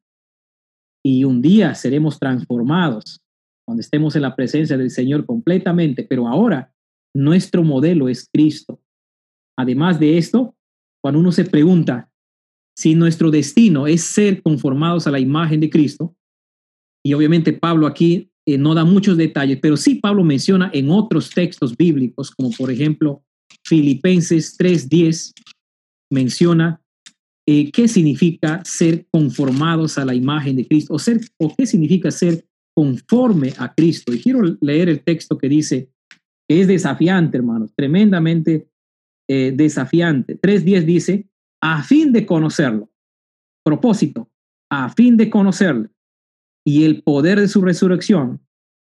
Y 1.05 1.25
un 1.25 1.41
día 1.43 1.75
seremos 1.75 2.19
transformados 2.19 3.21
cuando 3.67 3.81
estemos 3.81 4.17
en 4.17 4.23
la 4.23 4.35
presencia 4.35 4.77
del 4.77 4.91
Señor 4.91 5.27
completamente, 5.27 6.03
pero 6.03 6.27
ahora 6.27 6.73
nuestro 7.15 7.63
modelo 7.63 8.09
es 8.09 8.29
Cristo. 8.33 8.81
Además 9.59 10.01
de 10.01 10.19
esto, 10.19 10.57
cuando 11.03 11.21
uno 11.21 11.33
se 11.33 11.45
pregunta 11.45 12.11
si 12.77 12.95
nuestro 12.95 13.31
destino 13.31 13.87
es 13.87 14.03
ser 14.03 14.43
conformados 14.43 15.07
a 15.07 15.11
la 15.11 15.19
imagen 15.19 15.61
de 15.61 15.69
Cristo, 15.69 16.17
y 17.05 17.13
obviamente 17.13 17.53
Pablo 17.53 17.87
aquí 17.87 18.31
eh, 18.47 18.57
no 18.57 18.75
da 18.75 18.85
muchos 18.85 19.17
detalles, 19.17 19.59
pero 19.61 19.77
sí 19.77 19.97
Pablo 19.97 20.25
menciona 20.25 20.71
en 20.73 20.91
otros 20.91 21.31
textos 21.31 21.77
bíblicos, 21.77 22.31
como 22.31 22.51
por 22.51 22.71
ejemplo 22.71 23.23
Filipenses 23.65 24.57
3:10, 24.57 25.33
menciona 26.11 26.83
eh, 27.47 27.71
qué 27.73 27.89
significa 27.89 28.63
ser 28.65 29.07
conformados 29.11 29.97
a 29.99 30.05
la 30.05 30.15
imagen 30.15 30.57
de 30.57 30.67
Cristo 30.67 30.95
o, 30.95 30.99
ser, 30.99 31.21
o 31.39 31.55
qué 31.57 31.67
significa 31.67 32.11
ser 32.11 32.45
conforme 32.75 33.55
a 33.59 33.73
Cristo. 33.75 34.13
Y 34.13 34.21
quiero 34.21 34.43
leer 34.61 34.89
el 34.89 35.03
texto 35.03 35.39
que 35.39 35.49
dice 35.49 35.91
que 36.49 36.61
es 36.61 36.69
desafiante, 36.69 37.37
hermanos, 37.37 37.73
tremendamente 37.75 38.69
eh, 39.29 39.53
desafiante. 39.55 40.41
3.10 40.41 40.85
dice, 40.85 41.29
a 41.63 41.83
fin 41.83 42.13
de 42.13 42.25
conocerlo, 42.25 42.91
propósito, 43.65 44.31
a 44.71 44.89
fin 44.91 45.17
de 45.17 45.29
conocerlo, 45.29 45.91
y 46.67 46.85
el 46.85 47.03
poder 47.03 47.41
de 47.41 47.49
su 47.49 47.61
resurrección 47.63 48.41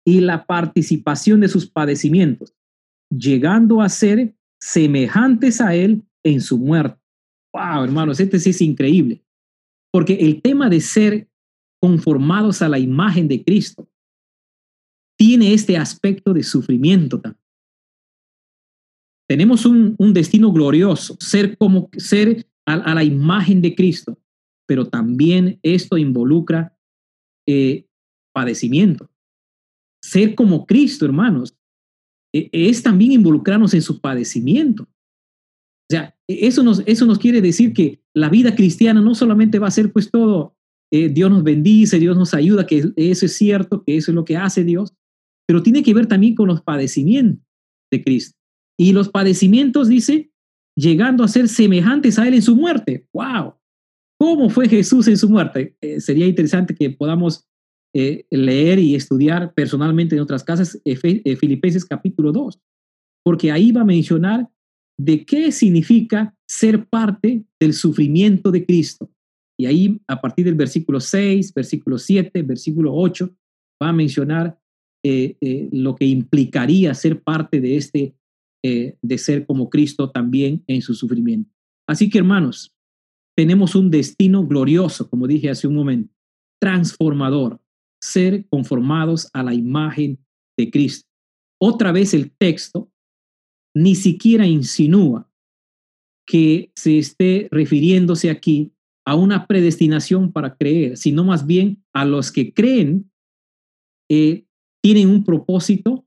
y 0.05 0.19
la 0.21 0.45
participación 0.45 1.39
de 1.39 1.47
sus 1.47 1.67
padecimientos, 1.67 2.53
llegando 3.09 3.81
a 3.81 3.89
ser 3.89 4.35
semejantes 4.59 5.59
a 5.61 5.73
él 5.75 6.03
en 6.23 6.41
su 6.41 6.57
muerte. 6.57 7.00
Wow, 7.53 7.83
hermanos, 7.83 8.19
este 8.19 8.39
sí 8.39 8.51
es 8.51 8.61
increíble. 8.61 9.23
Porque 9.91 10.13
el 10.13 10.41
tema 10.41 10.69
de 10.69 10.79
ser 10.79 11.29
conformados 11.81 12.61
a 12.61 12.69
la 12.69 12.79
imagen 12.79 13.27
de 13.27 13.43
Cristo 13.43 13.89
tiene 15.17 15.53
este 15.53 15.77
aspecto 15.77 16.33
de 16.33 16.43
sufrimiento 16.43 17.19
también. 17.19 17.41
Tenemos 19.27 19.65
un, 19.65 19.95
destino 20.13 20.51
glorioso, 20.51 21.15
ser 21.19 21.57
como 21.57 21.89
ser 21.95 22.45
a, 22.65 22.93
la 22.93 23.03
imagen 23.03 23.61
de 23.61 23.73
Cristo, 23.75 24.19
pero 24.67 24.89
también 24.89 25.57
esto 25.63 25.97
involucra 25.97 26.77
eh, 27.47 27.87
padecimiento. 28.33 29.09
Ser 30.03 30.35
como 30.35 30.65
Cristo, 30.65 31.05
hermanos, 31.05 31.55
e, 32.33 32.49
es 32.51 32.83
también 32.83 33.13
involucrarnos 33.13 33.73
en 33.73 33.81
su 33.81 34.01
padecimiento. 34.01 34.87
O 35.91 35.93
sea, 35.93 36.15
eso 36.25 36.63
nos, 36.63 36.81
eso 36.85 37.05
nos 37.05 37.19
quiere 37.19 37.41
decir 37.41 37.73
que 37.73 38.01
la 38.13 38.29
vida 38.29 38.55
cristiana 38.55 39.01
no 39.01 39.13
solamente 39.13 39.59
va 39.59 39.67
a 39.67 39.71
ser 39.71 39.91
pues 39.91 40.09
todo, 40.09 40.55
eh, 40.89 41.09
Dios 41.09 41.29
nos 41.29 41.43
bendice, 41.43 41.99
Dios 41.99 42.15
nos 42.15 42.33
ayuda, 42.33 42.65
que 42.65 42.93
eso 42.95 43.25
es 43.25 43.35
cierto, 43.35 43.83
que 43.83 43.97
eso 43.97 44.11
es 44.11 44.15
lo 44.15 44.23
que 44.23 44.37
hace 44.37 44.63
Dios, 44.63 44.93
pero 45.45 45.61
tiene 45.61 45.83
que 45.83 45.93
ver 45.93 46.05
también 46.05 46.33
con 46.33 46.47
los 46.47 46.61
padecimientos 46.61 47.45
de 47.91 48.01
Cristo. 48.01 48.39
Y 48.79 48.93
los 48.93 49.09
padecimientos, 49.09 49.89
dice, 49.89 50.31
llegando 50.77 51.25
a 51.25 51.27
ser 51.27 51.49
semejantes 51.49 52.17
a 52.17 52.25
Él 52.25 52.35
en 52.35 52.41
su 52.41 52.55
muerte. 52.55 53.05
¡Wow! 53.13 53.55
¿Cómo 54.17 54.49
fue 54.49 54.69
Jesús 54.69 55.09
en 55.09 55.17
su 55.17 55.27
muerte? 55.27 55.75
Eh, 55.81 55.99
sería 55.99 56.25
interesante 56.25 56.73
que 56.73 56.89
podamos 56.91 57.49
eh, 57.93 58.25
leer 58.29 58.79
y 58.79 58.95
estudiar 58.95 59.53
personalmente 59.53 60.15
en 60.15 60.21
otras 60.21 60.45
casas 60.45 60.81
Filipenses 60.85 61.83
capítulo 61.83 62.31
2, 62.31 62.61
porque 63.25 63.51
ahí 63.51 63.73
va 63.73 63.81
a 63.81 63.85
mencionar 63.85 64.47
de 65.03 65.25
qué 65.25 65.51
significa 65.51 66.35
ser 66.47 66.85
parte 66.87 67.43
del 67.59 67.73
sufrimiento 67.73 68.51
de 68.51 68.65
Cristo. 68.65 69.09
Y 69.57 69.65
ahí, 69.65 69.99
a 70.07 70.21
partir 70.21 70.45
del 70.45 70.55
versículo 70.55 70.99
6, 70.99 71.53
versículo 71.53 71.97
7, 71.97 72.41
versículo 72.43 72.93
8, 72.93 73.29
va 73.81 73.89
a 73.89 73.93
mencionar 73.93 74.59
lo 75.03 75.95
que 75.95 76.05
implicaría 76.05 76.93
ser 76.93 77.23
parte 77.23 77.59
de 77.59 77.77
este, 77.77 78.15
de 78.63 79.17
ser 79.17 79.45
como 79.45 79.69
Cristo 79.69 80.11
también 80.11 80.63
en 80.67 80.81
su 80.81 80.93
sufrimiento. 80.93 81.49
Así 81.87 82.09
que, 82.09 82.19
hermanos, 82.19 82.75
tenemos 83.35 83.73
un 83.75 83.89
destino 83.89 84.45
glorioso, 84.45 85.09
como 85.09 85.27
dije 85.27 85.49
hace 85.49 85.67
un 85.67 85.75
momento, 85.75 86.13
transformador, 86.59 87.59
ser 87.99 88.45
conformados 88.49 89.29
a 89.33 89.41
la 89.41 89.55
imagen 89.55 90.19
de 90.57 90.69
Cristo. 90.69 91.09
Otra 91.59 91.91
vez 91.91 92.13
el 92.13 92.31
texto 92.37 92.90
ni 93.73 93.95
siquiera 93.95 94.45
insinúa 94.45 95.29
que 96.27 96.71
se 96.75 96.97
esté 96.97 97.47
refiriéndose 97.51 98.29
aquí 98.29 98.71
a 99.05 99.15
una 99.15 99.47
predestinación 99.47 100.31
para 100.31 100.55
creer, 100.55 100.97
sino 100.97 101.23
más 101.23 101.45
bien 101.45 101.83
a 101.93 102.05
los 102.05 102.31
que 102.31 102.53
creen 102.53 103.11
eh, 104.09 104.45
tienen 104.83 105.09
un 105.09 105.23
propósito, 105.23 106.05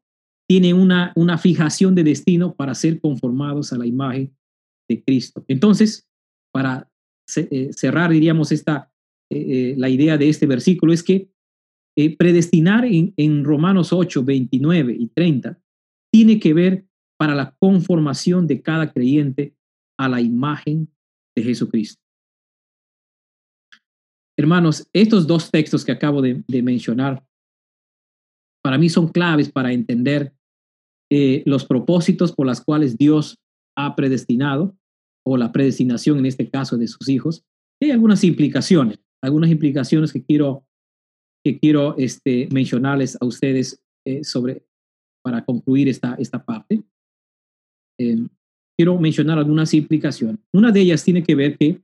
tienen 0.48 0.76
una, 0.76 1.12
una 1.16 1.38
fijación 1.38 1.94
de 1.94 2.04
destino 2.04 2.54
para 2.54 2.74
ser 2.74 3.00
conformados 3.00 3.72
a 3.72 3.78
la 3.78 3.86
imagen 3.86 4.36
de 4.88 5.02
Cristo. 5.02 5.44
Entonces, 5.48 6.08
para 6.52 6.90
eh, 7.36 7.70
cerrar, 7.72 8.10
diríamos, 8.10 8.52
esta, 8.52 8.92
eh, 9.30 9.74
la 9.76 9.88
idea 9.88 10.18
de 10.18 10.28
este 10.28 10.46
versículo 10.46 10.92
es 10.92 11.02
que 11.02 11.30
predestinar 12.18 12.84
en, 12.84 13.14
en 13.16 13.44
Romanos 13.44 13.92
8, 13.92 14.24
29 14.24 14.96
y 14.98 15.06
30 15.08 15.60
tiene 16.12 16.40
que 16.40 16.52
ver 16.52 16.86
para 17.18 17.34
la 17.34 17.54
conformación 17.58 18.46
de 18.46 18.62
cada 18.62 18.92
creyente 18.92 19.54
a 19.98 20.08
la 20.08 20.20
imagen 20.20 20.88
de 21.36 21.42
Jesucristo. 21.42 22.02
Hermanos, 24.36 24.88
estos 24.92 25.26
dos 25.26 25.50
textos 25.50 25.84
que 25.84 25.92
acabo 25.92 26.20
de, 26.20 26.42
mencionar 26.62 27.24
para 28.62 28.78
mí 28.78 28.88
son 28.88 29.08
claves 29.08 29.50
para 29.50 29.72
entender 29.72 30.34
los 31.46 31.64
propósitos 31.64 32.32
por 32.32 32.46
los 32.46 32.60
cuales 32.60 32.96
Dios 32.96 33.38
ha 33.76 33.94
predestinado 33.94 34.76
o 35.24 35.36
la 35.36 35.52
predestinación 35.52 36.18
en 36.18 36.26
este 36.26 36.50
caso 36.50 36.76
de 36.76 36.88
sus 36.88 37.08
hijos, 37.08 37.44
hay 37.80 37.90
algunas 37.90 38.24
implicaciones, 38.24 38.98
algunas 39.22 39.50
implicaciones 39.50 40.12
que 40.12 40.22
quiero, 40.22 40.66
que 41.44 41.58
quiero 41.58 41.96
este, 41.96 42.48
mencionarles 42.52 43.16
a 43.20 43.24
ustedes 43.24 43.82
eh, 44.04 44.22
sobre, 44.22 44.66
para 45.22 45.44
concluir 45.44 45.88
esta, 45.88 46.14
esta 46.14 46.44
parte. 46.44 46.82
Em, 47.98 48.28
quiero 48.76 48.98
mencionar 48.98 49.38
algunas 49.38 49.72
implicaciones. 49.74 50.38
Una 50.52 50.72
de 50.72 50.80
ellas 50.80 51.04
tiene 51.04 51.22
que 51.22 51.34
ver 51.34 51.56
que 51.56 51.80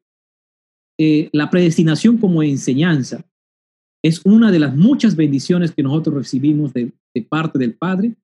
eh, 0.98 1.30
la 1.32 1.48
predestinación 1.48 2.18
como 2.18 2.42
enseñanza 2.42 3.24
es 4.02 4.20
una 4.24 4.50
de 4.50 4.58
las 4.58 4.76
muchas 4.76 5.14
bendiciones 5.14 5.72
que 5.72 5.82
nosotros 5.82 6.14
recibimos 6.14 6.72
de, 6.72 6.92
de 7.14 7.22
parte 7.22 7.58
del 7.58 7.74
Padre 7.74 8.16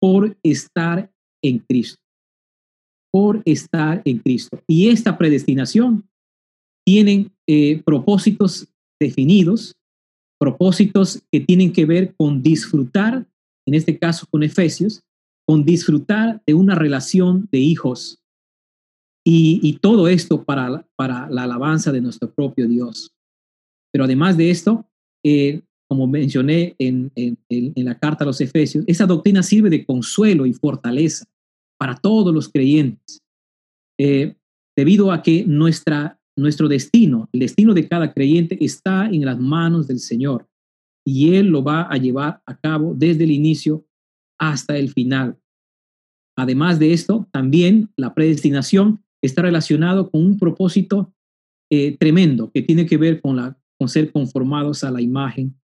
por 0.00 0.36
estar 0.42 1.10
en 1.42 1.58
Cristo 1.60 2.00
por 3.10 3.42
estar 3.44 4.02
en 4.04 4.18
Cristo. 4.18 4.62
Y 4.66 4.88
esta 4.88 5.18
predestinación 5.18 6.08
tiene 6.86 7.30
eh, 7.46 7.82
propósitos 7.84 8.68
definidos, 9.00 9.74
propósitos 10.38 11.22
que 11.30 11.40
tienen 11.40 11.72
que 11.72 11.84
ver 11.84 12.14
con 12.16 12.42
disfrutar, 12.42 13.26
en 13.66 13.74
este 13.74 13.98
caso 13.98 14.26
con 14.30 14.42
Efesios, 14.42 15.02
con 15.46 15.64
disfrutar 15.64 16.42
de 16.46 16.54
una 16.54 16.74
relación 16.74 17.48
de 17.50 17.58
hijos. 17.58 18.22
Y, 19.24 19.78
todo 19.80 20.08
esto 20.08 20.44
para, 20.44 20.86
para 20.96 21.28
la 21.30 21.44
alabanza 21.44 21.92
de 21.92 22.00
nuestro 22.00 22.32
propio 22.32 22.66
Dios. 22.66 23.14
Pero 23.92 24.04
además 24.04 24.36
de 24.36 24.50
esto, 24.50 24.86
eh, 25.24 25.62
como 25.88 26.06
mencioné 26.06 26.74
en, 26.78 27.12
en, 27.14 27.84
la 27.84 27.98
carta 27.98 28.24
a 28.24 28.26
los 28.26 28.40
Efesios, 28.40 28.84
esa 28.86 29.06
doctrina 29.06 29.42
sirve 29.42 29.70
de 29.70 29.84
consuelo 29.84 30.46
y 30.46 30.52
fortaleza 30.52 31.26
para 31.78 31.96
todos 31.96 32.32
los 32.32 32.48
creyentes, 32.48 33.20
eh, 33.98 34.36
debido 34.76 35.12
a 35.12 35.22
que 35.22 35.44
nuestra, 35.44 36.18
nuestro 36.36 36.68
destino, 36.68 37.28
el 37.32 37.40
destino 37.40 37.74
de 37.74 37.88
cada 37.88 38.12
creyente 38.12 38.56
está 38.64 39.06
en 39.06 39.24
las 39.24 39.38
manos 39.38 39.86
del 39.88 39.98
Señor 39.98 40.48
y 41.04 41.34
Él 41.34 41.48
lo 41.48 41.62
va 41.62 41.82
a 41.82 41.96
llevar 41.96 42.42
a 42.46 42.56
cabo 42.56 42.94
desde 42.94 43.24
el 43.24 43.30
inicio 43.30 43.84
hasta 44.40 44.76
el 44.78 44.90
final. 44.90 45.38
Además 46.36 46.78
de 46.78 46.92
esto, 46.92 47.28
también 47.30 47.90
la 47.96 48.14
predestinación 48.14 49.04
está 49.22 49.42
relacionado 49.42 50.10
con 50.10 50.24
un 50.24 50.38
propósito 50.38 51.12
eh, 51.70 51.96
tremendo 51.98 52.50
que 52.50 52.62
tiene 52.62 52.86
que 52.86 52.96
ver 52.96 53.20
con, 53.20 53.36
la, 53.36 53.58
con 53.78 53.88
ser 53.88 54.10
conformados 54.10 54.82
a 54.82 54.90
la 54.90 55.02
imagen, 55.02 55.60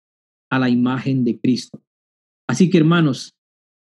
a 0.51 0.57
la 0.57 0.69
imagen 0.69 1.23
de 1.23 1.39
Cristo. 1.39 1.81
Así 2.49 2.69
que 2.69 2.79
hermanos, 2.79 3.35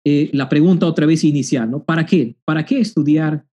eh, 0.06 0.30
la 0.34 0.48
pregunta 0.48 0.88
otra 0.88 1.06
vez 1.06 1.26
inicial, 1.26 1.70
¿no? 1.70 1.84
¿Para 1.84 2.06
qué? 2.06 2.38
¿Para 2.46 2.66
qué 2.66 2.80
estudiar 2.80 3.46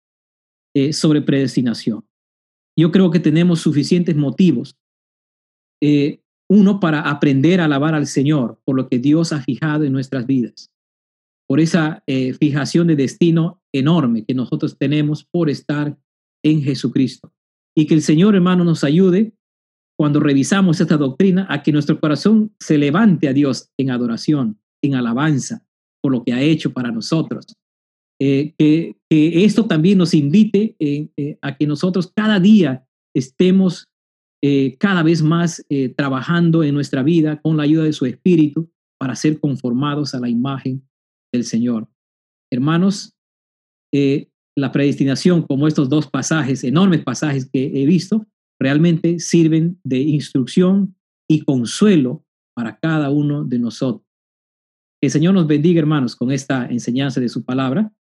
eh, 0.75 0.93
sobre 0.93 1.21
predestinación? 1.21 2.07
Yo 2.79 2.93
creo 2.93 3.11
que 3.11 3.21
tenemos 3.21 3.61
suficientes 3.61 4.15
motivos. 4.17 4.77
Uno, 6.49 6.81
para 6.81 7.01
aprender 7.01 7.61
a 7.61 7.65
alabar 7.65 7.95
al 7.95 8.07
Señor 8.07 8.61
por 8.65 8.77
lo 8.77 8.89
que 8.89 8.99
Dios 8.99 9.33
ha 9.33 9.43
fijado 9.43 9.85
en 9.85 9.93
nuestras 9.93 10.27
vidas, 10.27 10.71
por 11.49 11.61
esa 11.61 12.03
fijación 12.41 12.89
de 12.89 12.97
destino 12.97 13.63
enorme 13.73 14.25
que 14.25 14.35
nosotros 14.35 14.77
tenemos 14.79 15.25
por 15.25 15.49
estar 15.49 15.97
en 16.43 16.63
Jesucristo. 16.63 17.33
Y 17.77 17.87
que 17.87 17.95
el 17.95 18.03
Señor, 18.03 18.35
hermano, 18.35 18.65
nos 18.65 18.83
ayude 18.83 19.33
cuando 19.97 20.19
revisamos 20.19 20.81
esta 20.81 20.97
doctrina 20.97 21.47
a 21.49 21.63
que 21.63 21.73
nuestro 21.73 22.01
corazón 22.01 22.53
se 22.59 22.79
levante 22.79 23.29
a 23.29 23.33
Dios 23.33 23.71
en 23.79 23.91
adoración, 23.91 24.59
en 24.83 24.95
alabanza, 24.97 25.67
lo 26.11 26.25
que 26.25 26.33
ha 26.33 26.41
hecho 26.41 26.73
para 26.73 26.91
nosotros. 26.91 27.47
Eh, 28.21 28.55
que, 28.59 28.97
esto 29.11 29.67
también 29.67 29.99
nos 29.99 30.15
invite 30.15 30.75
eh, 30.79 31.09
eh, 31.17 31.39
a 31.43 31.57
que 31.57 31.67
nosotros 31.67 32.13
cada 32.15 32.41
día 32.41 32.87
estemos 33.15 33.89
cada 34.79 35.03
vez 35.03 35.23
más 35.23 35.65
trabajando 35.97 36.63
en 36.63 36.73
nuestra 36.73 37.03
vida 37.03 37.41
con 37.41 37.57
la 37.57 37.65
ayuda 37.65 37.83
de 37.83 37.93
su 37.93 38.07
Espíritu 38.07 38.71
para 38.97 39.17
ser 39.17 39.41
conformados 39.41 40.15
a 40.15 40.21
la 40.21 40.29
imagen 40.29 40.87
del 41.33 41.45
Señor. 41.45 41.89
Hermanos, 42.51 43.17
la 44.57 44.73
predestinación, 44.73 45.43
como 45.43 45.69
estos 45.69 45.89
dos 45.89 46.09
pasajes, 46.09 46.65
enormes 46.65 47.03
pasajes 47.03 47.49
que 47.51 47.83
he 47.83 47.87
visto, 47.87 48.27
realmente 48.59 49.19
sirven 49.19 49.79
de 49.85 49.99
instrucción 49.99 50.97
y 51.29 51.43
consuelo 51.43 52.25
para 52.55 52.79
cada 52.79 53.11
uno 53.11 53.45
de 53.45 53.59
nosotros. 53.59 54.07
El 55.03 55.11
Señor 55.11 55.35
nos 55.35 55.47
bendiga, 55.47 55.79
hermanos, 55.79 56.17
con 56.17 56.33
esta 56.33 56.67
enseñanza 56.67 57.21
de 57.21 57.29
su 57.29 57.45
palabra. 57.45 57.93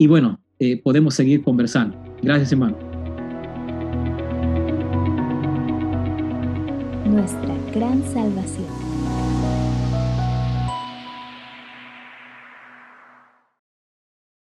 Y 0.00 0.08
bueno, 0.08 0.42
eh, 0.58 0.82
podemos 0.82 1.14
seguir 1.14 1.42
conversando. 1.42 1.96
Gracias, 2.22 2.50
hermano. 2.52 2.76
Nuestra 7.06 7.56
gran 7.72 8.02
salvación. 8.12 8.87